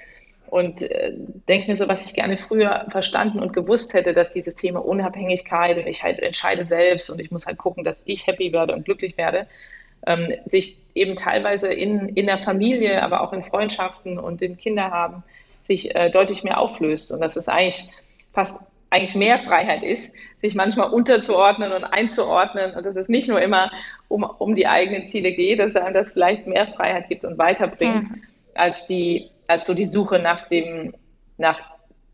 und 0.49 0.83
äh, 0.83 1.13
denke 1.49 1.67
mir 1.67 1.75
so, 1.75 1.87
was 1.87 2.05
ich 2.05 2.13
gerne 2.13 2.37
früher 2.37 2.85
verstanden 2.89 3.39
und 3.39 3.51
gewusst 3.51 3.93
hätte, 3.93 4.13
dass 4.13 4.29
dieses 4.29 4.55
Thema 4.55 4.85
Unabhängigkeit 4.85 5.77
und 5.77 5.87
ich 5.87 6.03
halt 6.03 6.19
entscheide 6.19 6.65
selbst 6.65 7.09
und 7.09 7.19
ich 7.19 7.31
muss 7.31 7.45
halt 7.45 7.57
gucken, 7.57 7.83
dass 7.83 7.97
ich 8.05 8.27
happy 8.27 8.53
werde 8.53 8.73
und 8.73 8.85
glücklich 8.85 9.17
werde, 9.17 9.47
ähm, 10.05 10.33
sich 10.45 10.77
eben 10.95 11.15
teilweise 11.15 11.67
in, 11.67 12.09
in 12.09 12.27
der 12.27 12.37
Familie, 12.37 13.01
aber 13.01 13.21
auch 13.21 13.33
in 13.33 13.41
Freundschaften 13.41 14.19
und 14.19 14.41
in 14.41 14.55
Kinder 14.55 14.91
haben, 14.91 15.23
sich 15.63 15.93
äh, 15.95 16.09
deutlich 16.09 16.43
mehr 16.43 16.59
auflöst. 16.59 17.11
Und 17.11 17.19
dass 17.19 17.35
es 17.35 17.49
eigentlich 17.49 17.89
fast 18.33 18.59
eigentlich 18.89 19.15
mehr 19.15 19.39
Freiheit 19.39 19.83
ist, 19.83 20.11
sich 20.37 20.55
manchmal 20.55 20.91
unterzuordnen 20.91 21.71
und 21.73 21.83
einzuordnen 21.83 22.73
und 22.73 22.85
dass 22.85 22.95
es 22.95 23.09
nicht 23.09 23.27
nur 23.27 23.41
immer 23.41 23.71
um, 24.07 24.23
um 24.23 24.55
die 24.55 24.67
eigenen 24.67 25.05
Ziele 25.05 25.33
geht, 25.33 25.59
dass 25.59 25.75
einem 25.75 25.93
das 25.93 26.11
vielleicht 26.11 26.47
mehr 26.47 26.67
Freiheit 26.67 27.09
gibt 27.09 27.25
und 27.25 27.37
weiterbringt, 27.37 28.03
ja. 28.03 28.09
als 28.55 28.85
die 28.85 29.29
als 29.47 29.65
so 29.65 29.73
die 29.73 29.85
Suche 29.85 30.19
nach 30.19 30.47
dem, 30.47 30.93
nach, 31.37 31.59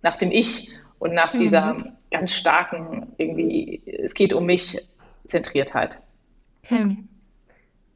nach 0.01 0.17
dem 0.17 0.31
Ich 0.31 0.71
und 0.99 1.13
nach 1.13 1.33
mhm. 1.33 1.39
dieser 1.39 1.77
ganz 2.11 2.31
starken, 2.33 3.13
irgendwie, 3.17 3.81
es 3.85 4.13
geht 4.13 4.33
um 4.33 4.45
mich, 4.45 4.77
Zentriertheit. 5.25 5.99
Hm. 6.63 7.07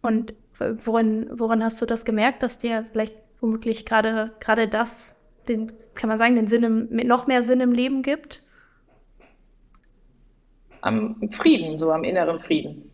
Und 0.02 0.34
woran, 0.58 1.28
woran 1.32 1.64
hast 1.64 1.82
du 1.82 1.86
das 1.86 2.06
gemerkt, 2.06 2.42
dass 2.42 2.58
dir 2.58 2.86
vielleicht 2.92 3.16
womöglich 3.42 3.86
gerade 3.86 4.32
gerade 4.40 4.68
das, 4.68 5.18
den, 5.48 5.72
kann 5.94 6.08
man 6.08 6.18
sagen, 6.18 6.36
den 6.36 6.48
Sinn 6.48 6.64
im, 6.64 7.08
noch 7.08 7.28
mehr 7.28 7.42
Sinn 7.42 7.60
im 7.60 7.74
Leben 7.74 8.02
gibt? 8.02 8.44
Am 10.82 11.30
Frieden, 11.32 11.78
so 11.78 11.92
am 11.92 12.04
inneren 12.04 12.40
Frieden 12.40 12.92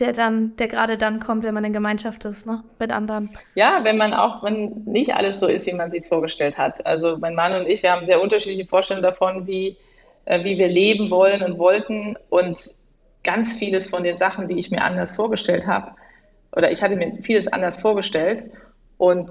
der 0.00 0.12
dann, 0.12 0.56
der 0.56 0.68
gerade 0.68 0.96
dann 0.96 1.20
kommt, 1.20 1.44
wenn 1.44 1.54
man 1.54 1.64
in 1.64 1.72
Gemeinschaft 1.72 2.24
ist, 2.24 2.46
ne, 2.46 2.64
mit 2.78 2.90
anderen. 2.90 3.30
Ja, 3.54 3.84
wenn 3.84 3.98
man 3.98 4.14
auch, 4.14 4.42
wenn 4.42 4.82
nicht 4.86 5.14
alles 5.14 5.40
so 5.40 5.46
ist, 5.46 5.66
wie 5.66 5.74
man 5.74 5.90
sich 5.90 6.06
vorgestellt 6.08 6.56
hat. 6.56 6.84
Also 6.86 7.18
mein 7.18 7.34
Mann 7.34 7.52
und 7.52 7.68
ich, 7.68 7.82
wir 7.82 7.92
haben 7.92 8.06
sehr 8.06 8.20
unterschiedliche 8.20 8.66
Vorstellungen 8.66 9.02
davon, 9.02 9.46
wie, 9.46 9.76
äh, 10.24 10.42
wie 10.42 10.58
wir 10.58 10.68
leben 10.68 11.10
wollen 11.10 11.42
und 11.42 11.58
wollten. 11.58 12.16
Und 12.30 12.58
ganz 13.22 13.56
vieles 13.58 13.88
von 13.88 14.02
den 14.02 14.16
Sachen, 14.16 14.48
die 14.48 14.58
ich 14.58 14.70
mir 14.70 14.82
anders 14.82 15.12
vorgestellt 15.12 15.66
habe, 15.66 15.92
oder 16.56 16.72
ich 16.72 16.82
hatte 16.82 16.96
mir 16.96 17.12
vieles 17.22 17.46
anders 17.46 17.76
vorgestellt. 17.76 18.44
Und 18.96 19.30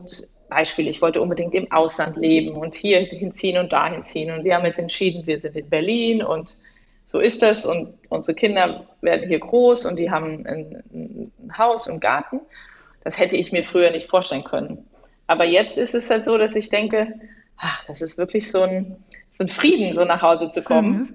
Beispiel, 0.50 0.88
ich 0.88 1.02
wollte 1.02 1.22
unbedingt 1.22 1.54
im 1.54 1.72
Ausland 1.72 2.16
leben 2.16 2.56
und 2.56 2.76
hier 2.76 3.00
hinziehen 3.00 3.58
und 3.58 3.74
da 3.74 3.92
hinziehen. 3.92 4.32
Und 4.32 4.44
wir 4.44 4.56
haben 4.56 4.66
jetzt 4.66 4.80
entschieden, 4.80 5.26
wir 5.26 5.40
sind 5.40 5.56
in 5.56 5.70
Berlin 5.70 6.24
und 6.24 6.56
so 7.10 7.20
ist 7.20 7.42
das. 7.42 7.66
Und 7.66 7.96
unsere 8.10 8.36
Kinder 8.36 8.86
werden 9.02 9.28
hier 9.28 9.40
groß 9.40 9.88
und 9.88 9.98
die 9.98 10.12
haben 10.12 10.46
ein, 10.46 10.84
ein 10.94 11.58
Haus 11.58 11.88
und 11.88 12.02
Garten. 12.02 12.40
Das 13.04 13.18
hätte 13.18 13.36
ich 13.36 13.52
mir 13.52 13.64
früher 13.64 13.90
nicht 13.90 14.08
vorstellen 14.08 14.44
können. 14.44 14.88
Aber 15.26 15.44
jetzt 15.44 15.80
ist 15.80 15.96
es 15.96 16.08
halt 16.12 16.24
so, 16.24 16.38
dass 16.38 16.56
ich 16.56 16.70
denke, 16.70 17.20
ach, 17.58 17.84
das 17.86 18.02
ist 18.02 18.20
wirklich 18.20 18.52
so 18.52 18.62
ein, 18.62 19.04
so 19.32 19.44
ein 19.44 19.48
Frieden, 19.48 19.92
so 19.92 20.06
nach 20.06 20.22
Hause 20.22 20.52
zu 20.52 20.62
kommen. 20.62 20.92
Mhm. 20.92 21.14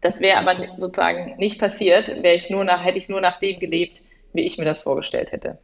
Das 0.00 0.20
wäre 0.20 0.38
aber 0.38 0.66
sozusagen 0.78 1.36
nicht 1.36 1.60
passiert, 1.60 2.08
wäre 2.22 2.36
ich 2.36 2.48
nur 2.48 2.64
nach, 2.64 2.82
hätte 2.82 2.96
ich 2.96 3.10
nur 3.10 3.20
nach 3.20 3.38
dem 3.38 3.58
gelebt, 3.58 4.00
wie 4.32 4.42
ich 4.46 4.56
mir 4.56 4.64
das 4.64 4.80
vorgestellt 4.80 5.30
hätte. 5.30 5.58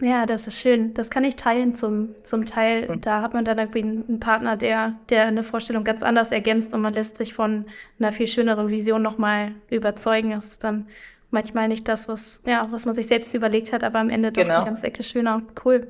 Ja, 0.00 0.26
das 0.26 0.46
ist 0.46 0.60
schön. 0.60 0.92
Das 0.92 1.08
kann 1.08 1.24
ich 1.24 1.36
teilen 1.36 1.74
zum, 1.74 2.14
zum 2.22 2.44
Teil. 2.44 2.88
Mhm. 2.88 3.00
Da 3.00 3.22
hat 3.22 3.32
man 3.32 3.44
dann 3.44 3.58
irgendwie 3.58 3.82
einen 3.82 4.20
Partner, 4.20 4.56
der, 4.56 4.94
der 5.08 5.26
eine 5.26 5.42
Vorstellung 5.42 5.84
ganz 5.84 6.02
anders 6.02 6.32
ergänzt 6.32 6.74
und 6.74 6.82
man 6.82 6.92
lässt 6.92 7.16
sich 7.16 7.32
von 7.32 7.64
einer 7.98 8.12
viel 8.12 8.28
schöneren 8.28 8.68
Vision 8.68 9.00
nochmal 9.00 9.52
überzeugen. 9.70 10.30
Das 10.30 10.46
ist 10.46 10.64
dann 10.64 10.86
manchmal 11.30 11.68
nicht 11.68 11.88
das, 11.88 12.08
was, 12.08 12.42
ja, 12.44 12.68
was 12.70 12.84
man 12.84 12.94
sich 12.94 13.06
selbst 13.06 13.34
überlegt 13.34 13.72
hat, 13.72 13.84
aber 13.84 13.98
am 13.98 14.10
Ende 14.10 14.32
doch 14.32 14.42
genau. 14.42 14.56
eine 14.56 14.64
ganze 14.66 14.86
Ecke 14.86 15.02
schöner. 15.02 15.42
Cool. 15.64 15.86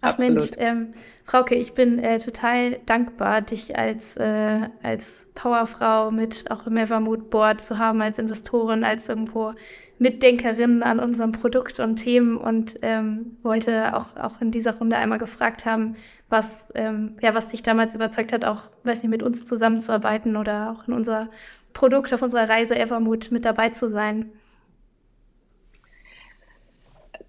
Ach 0.00 0.10
Absolut. 0.10 0.38
Mensch, 0.38 0.50
ähm, 0.58 0.94
Frauke, 1.28 1.54
ich 1.54 1.74
bin 1.74 1.98
äh, 1.98 2.18
total 2.18 2.78
dankbar, 2.86 3.42
dich 3.42 3.76
als, 3.76 4.16
äh, 4.16 4.60
als 4.82 5.28
Powerfrau 5.34 6.10
mit 6.10 6.50
auch 6.50 6.66
im 6.66 6.78
Evermood 6.78 7.28
Board 7.28 7.60
zu 7.60 7.76
haben, 7.76 8.00
als 8.00 8.18
Investorin, 8.18 8.82
als 8.82 9.10
irgendwo 9.10 9.52
Mitdenkerin 9.98 10.82
an 10.82 10.98
unserem 10.98 11.32
Produkt 11.32 11.80
und 11.80 11.96
Themen. 11.96 12.38
Und 12.38 12.76
ähm, 12.80 13.36
wollte 13.42 13.94
auch, 13.94 14.16
auch 14.16 14.40
in 14.40 14.52
dieser 14.52 14.78
Runde 14.78 14.96
einmal 14.96 15.18
gefragt 15.18 15.66
haben, 15.66 15.96
was, 16.30 16.72
ähm, 16.74 17.18
ja, 17.20 17.34
was 17.34 17.48
dich 17.48 17.62
damals 17.62 17.94
überzeugt 17.94 18.32
hat, 18.32 18.46
auch, 18.46 18.62
weiß 18.84 19.02
nicht, 19.02 19.10
mit 19.10 19.22
uns 19.22 19.44
zusammenzuarbeiten 19.44 20.34
oder 20.34 20.74
auch 20.74 20.88
in 20.88 20.94
unser 20.94 21.28
Produkt 21.74 22.14
auf 22.14 22.22
unserer 22.22 22.48
Reise 22.48 22.74
Evermood 22.74 23.30
mit 23.32 23.44
dabei 23.44 23.68
zu 23.68 23.90
sein. 23.90 24.32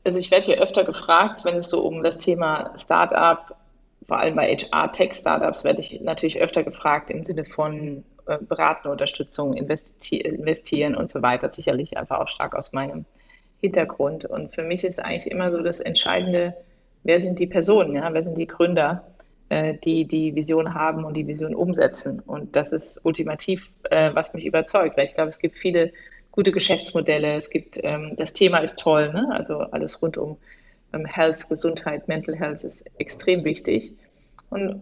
Also 0.05 0.19
ich 0.19 0.31
werde 0.31 0.45
hier 0.45 0.61
öfter 0.61 0.85
gefragt, 0.85 1.43
wenn 1.43 1.57
es 1.57 1.69
so 1.69 1.85
um 1.85 2.01
das 2.01 2.17
Thema 2.17 2.71
Startup, 2.77 3.58
vor 4.07 4.19
allem 4.19 4.35
bei 4.35 4.55
HR-Tech-Startups, 4.55 5.63
werde 5.63 5.79
ich 5.81 6.01
natürlich 6.01 6.41
öfter 6.41 6.63
gefragt 6.63 7.09
im 7.09 7.23
Sinne 7.23 7.43
von 7.43 8.03
äh, 8.25 8.37
beratende 8.39 8.91
Unterstützung, 8.91 9.53
investi 9.53 10.17
investieren 10.17 10.95
und 10.95 11.09
so 11.09 11.21
weiter. 11.21 11.51
Sicherlich 11.51 11.97
einfach 11.97 12.19
auch 12.19 12.27
stark 12.27 12.55
aus 12.55 12.73
meinem 12.73 13.05
Hintergrund. 13.61 14.25
Und 14.25 14.53
für 14.53 14.63
mich 14.63 14.83
ist 14.83 15.03
eigentlich 15.03 15.31
immer 15.31 15.51
so 15.51 15.61
das 15.61 15.79
Entscheidende, 15.79 16.55
wer 17.03 17.21
sind 17.21 17.39
die 17.39 17.47
Personen, 17.47 17.95
ja? 17.95 18.13
wer 18.13 18.23
sind 18.23 18.37
die 18.37 18.47
Gründer, 18.47 19.03
äh, 19.49 19.73
die 19.73 20.05
die 20.05 20.35
Vision 20.35 20.73
haben 20.73 21.03
und 21.03 21.15
die 21.15 21.27
Vision 21.27 21.55
umsetzen. 21.55 22.19
Und 22.19 22.55
das 22.55 22.71
ist 22.71 23.01
ultimativ, 23.03 23.69
äh, 23.89 24.11
was 24.13 24.33
mich 24.33 24.45
überzeugt, 24.45 24.97
weil 24.97 25.05
ich 25.05 25.13
glaube, 25.13 25.29
es 25.29 25.39
gibt 25.39 25.57
viele 25.57 25.91
gute 26.31 26.51
Geschäftsmodelle. 26.51 27.35
Es 27.35 27.49
gibt, 27.49 27.79
ähm, 27.83 28.13
das 28.15 28.33
Thema 28.33 28.59
ist 28.59 28.79
toll, 28.79 29.11
ne? 29.11 29.29
also 29.31 29.59
alles 29.59 30.01
rund 30.01 30.17
um 30.17 30.37
Health, 31.05 31.47
Gesundheit, 31.49 32.07
Mental 32.07 32.35
Health 32.35 32.63
ist 32.63 32.85
extrem 32.97 33.43
wichtig. 33.43 33.93
Und 34.49 34.81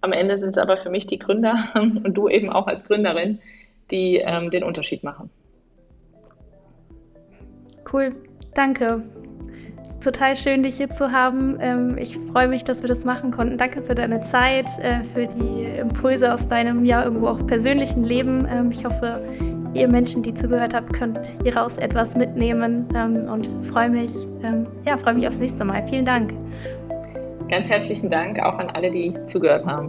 am 0.00 0.12
Ende 0.12 0.38
sind 0.38 0.50
es 0.50 0.58
aber 0.58 0.76
für 0.76 0.90
mich 0.90 1.06
die 1.06 1.18
Gründer 1.18 1.68
und 1.74 2.14
du 2.14 2.28
eben 2.28 2.50
auch 2.50 2.66
als 2.66 2.84
Gründerin, 2.84 3.40
die 3.90 4.16
ähm, 4.16 4.50
den 4.50 4.62
Unterschied 4.62 5.02
machen. 5.02 5.30
Cool, 7.90 8.10
danke. 8.54 9.02
Es 9.82 9.94
ist 9.94 10.02
total 10.02 10.36
schön, 10.36 10.62
dich 10.62 10.76
hier 10.76 10.90
zu 10.90 11.12
haben. 11.12 11.56
Ähm, 11.60 11.96
ich 11.96 12.18
freue 12.18 12.46
mich, 12.46 12.62
dass 12.62 12.82
wir 12.82 12.88
das 12.88 13.06
machen 13.06 13.30
konnten. 13.30 13.56
Danke 13.56 13.80
für 13.80 13.94
deine 13.94 14.20
Zeit, 14.20 14.68
äh, 14.82 15.02
für 15.02 15.26
die 15.26 15.64
Impulse 15.64 16.34
aus 16.34 16.46
deinem 16.46 16.84
ja 16.84 17.02
irgendwo 17.02 17.28
auch 17.28 17.46
persönlichen 17.46 18.04
Leben. 18.04 18.46
Ähm, 18.50 18.70
ich 18.70 18.84
hoffe, 18.84 19.22
ihr 19.74 19.88
Menschen, 19.88 20.22
die 20.22 20.34
zugehört 20.34 20.74
habt, 20.74 20.92
könnt 20.92 21.18
hieraus 21.42 21.78
etwas 21.78 22.16
mitnehmen 22.16 22.86
ähm, 22.94 23.28
und 23.30 23.48
freue 23.66 23.90
mich, 23.90 24.12
ja, 24.84 24.96
freue 24.96 25.14
mich 25.14 25.26
aufs 25.26 25.38
nächste 25.38 25.64
Mal. 25.64 25.86
Vielen 25.88 26.04
Dank. 26.04 26.34
Ganz 27.48 27.68
herzlichen 27.68 28.10
Dank 28.10 28.38
auch 28.40 28.58
an 28.58 28.68
alle, 28.70 28.90
die 28.90 29.14
zugehört 29.26 29.66
haben. 29.66 29.88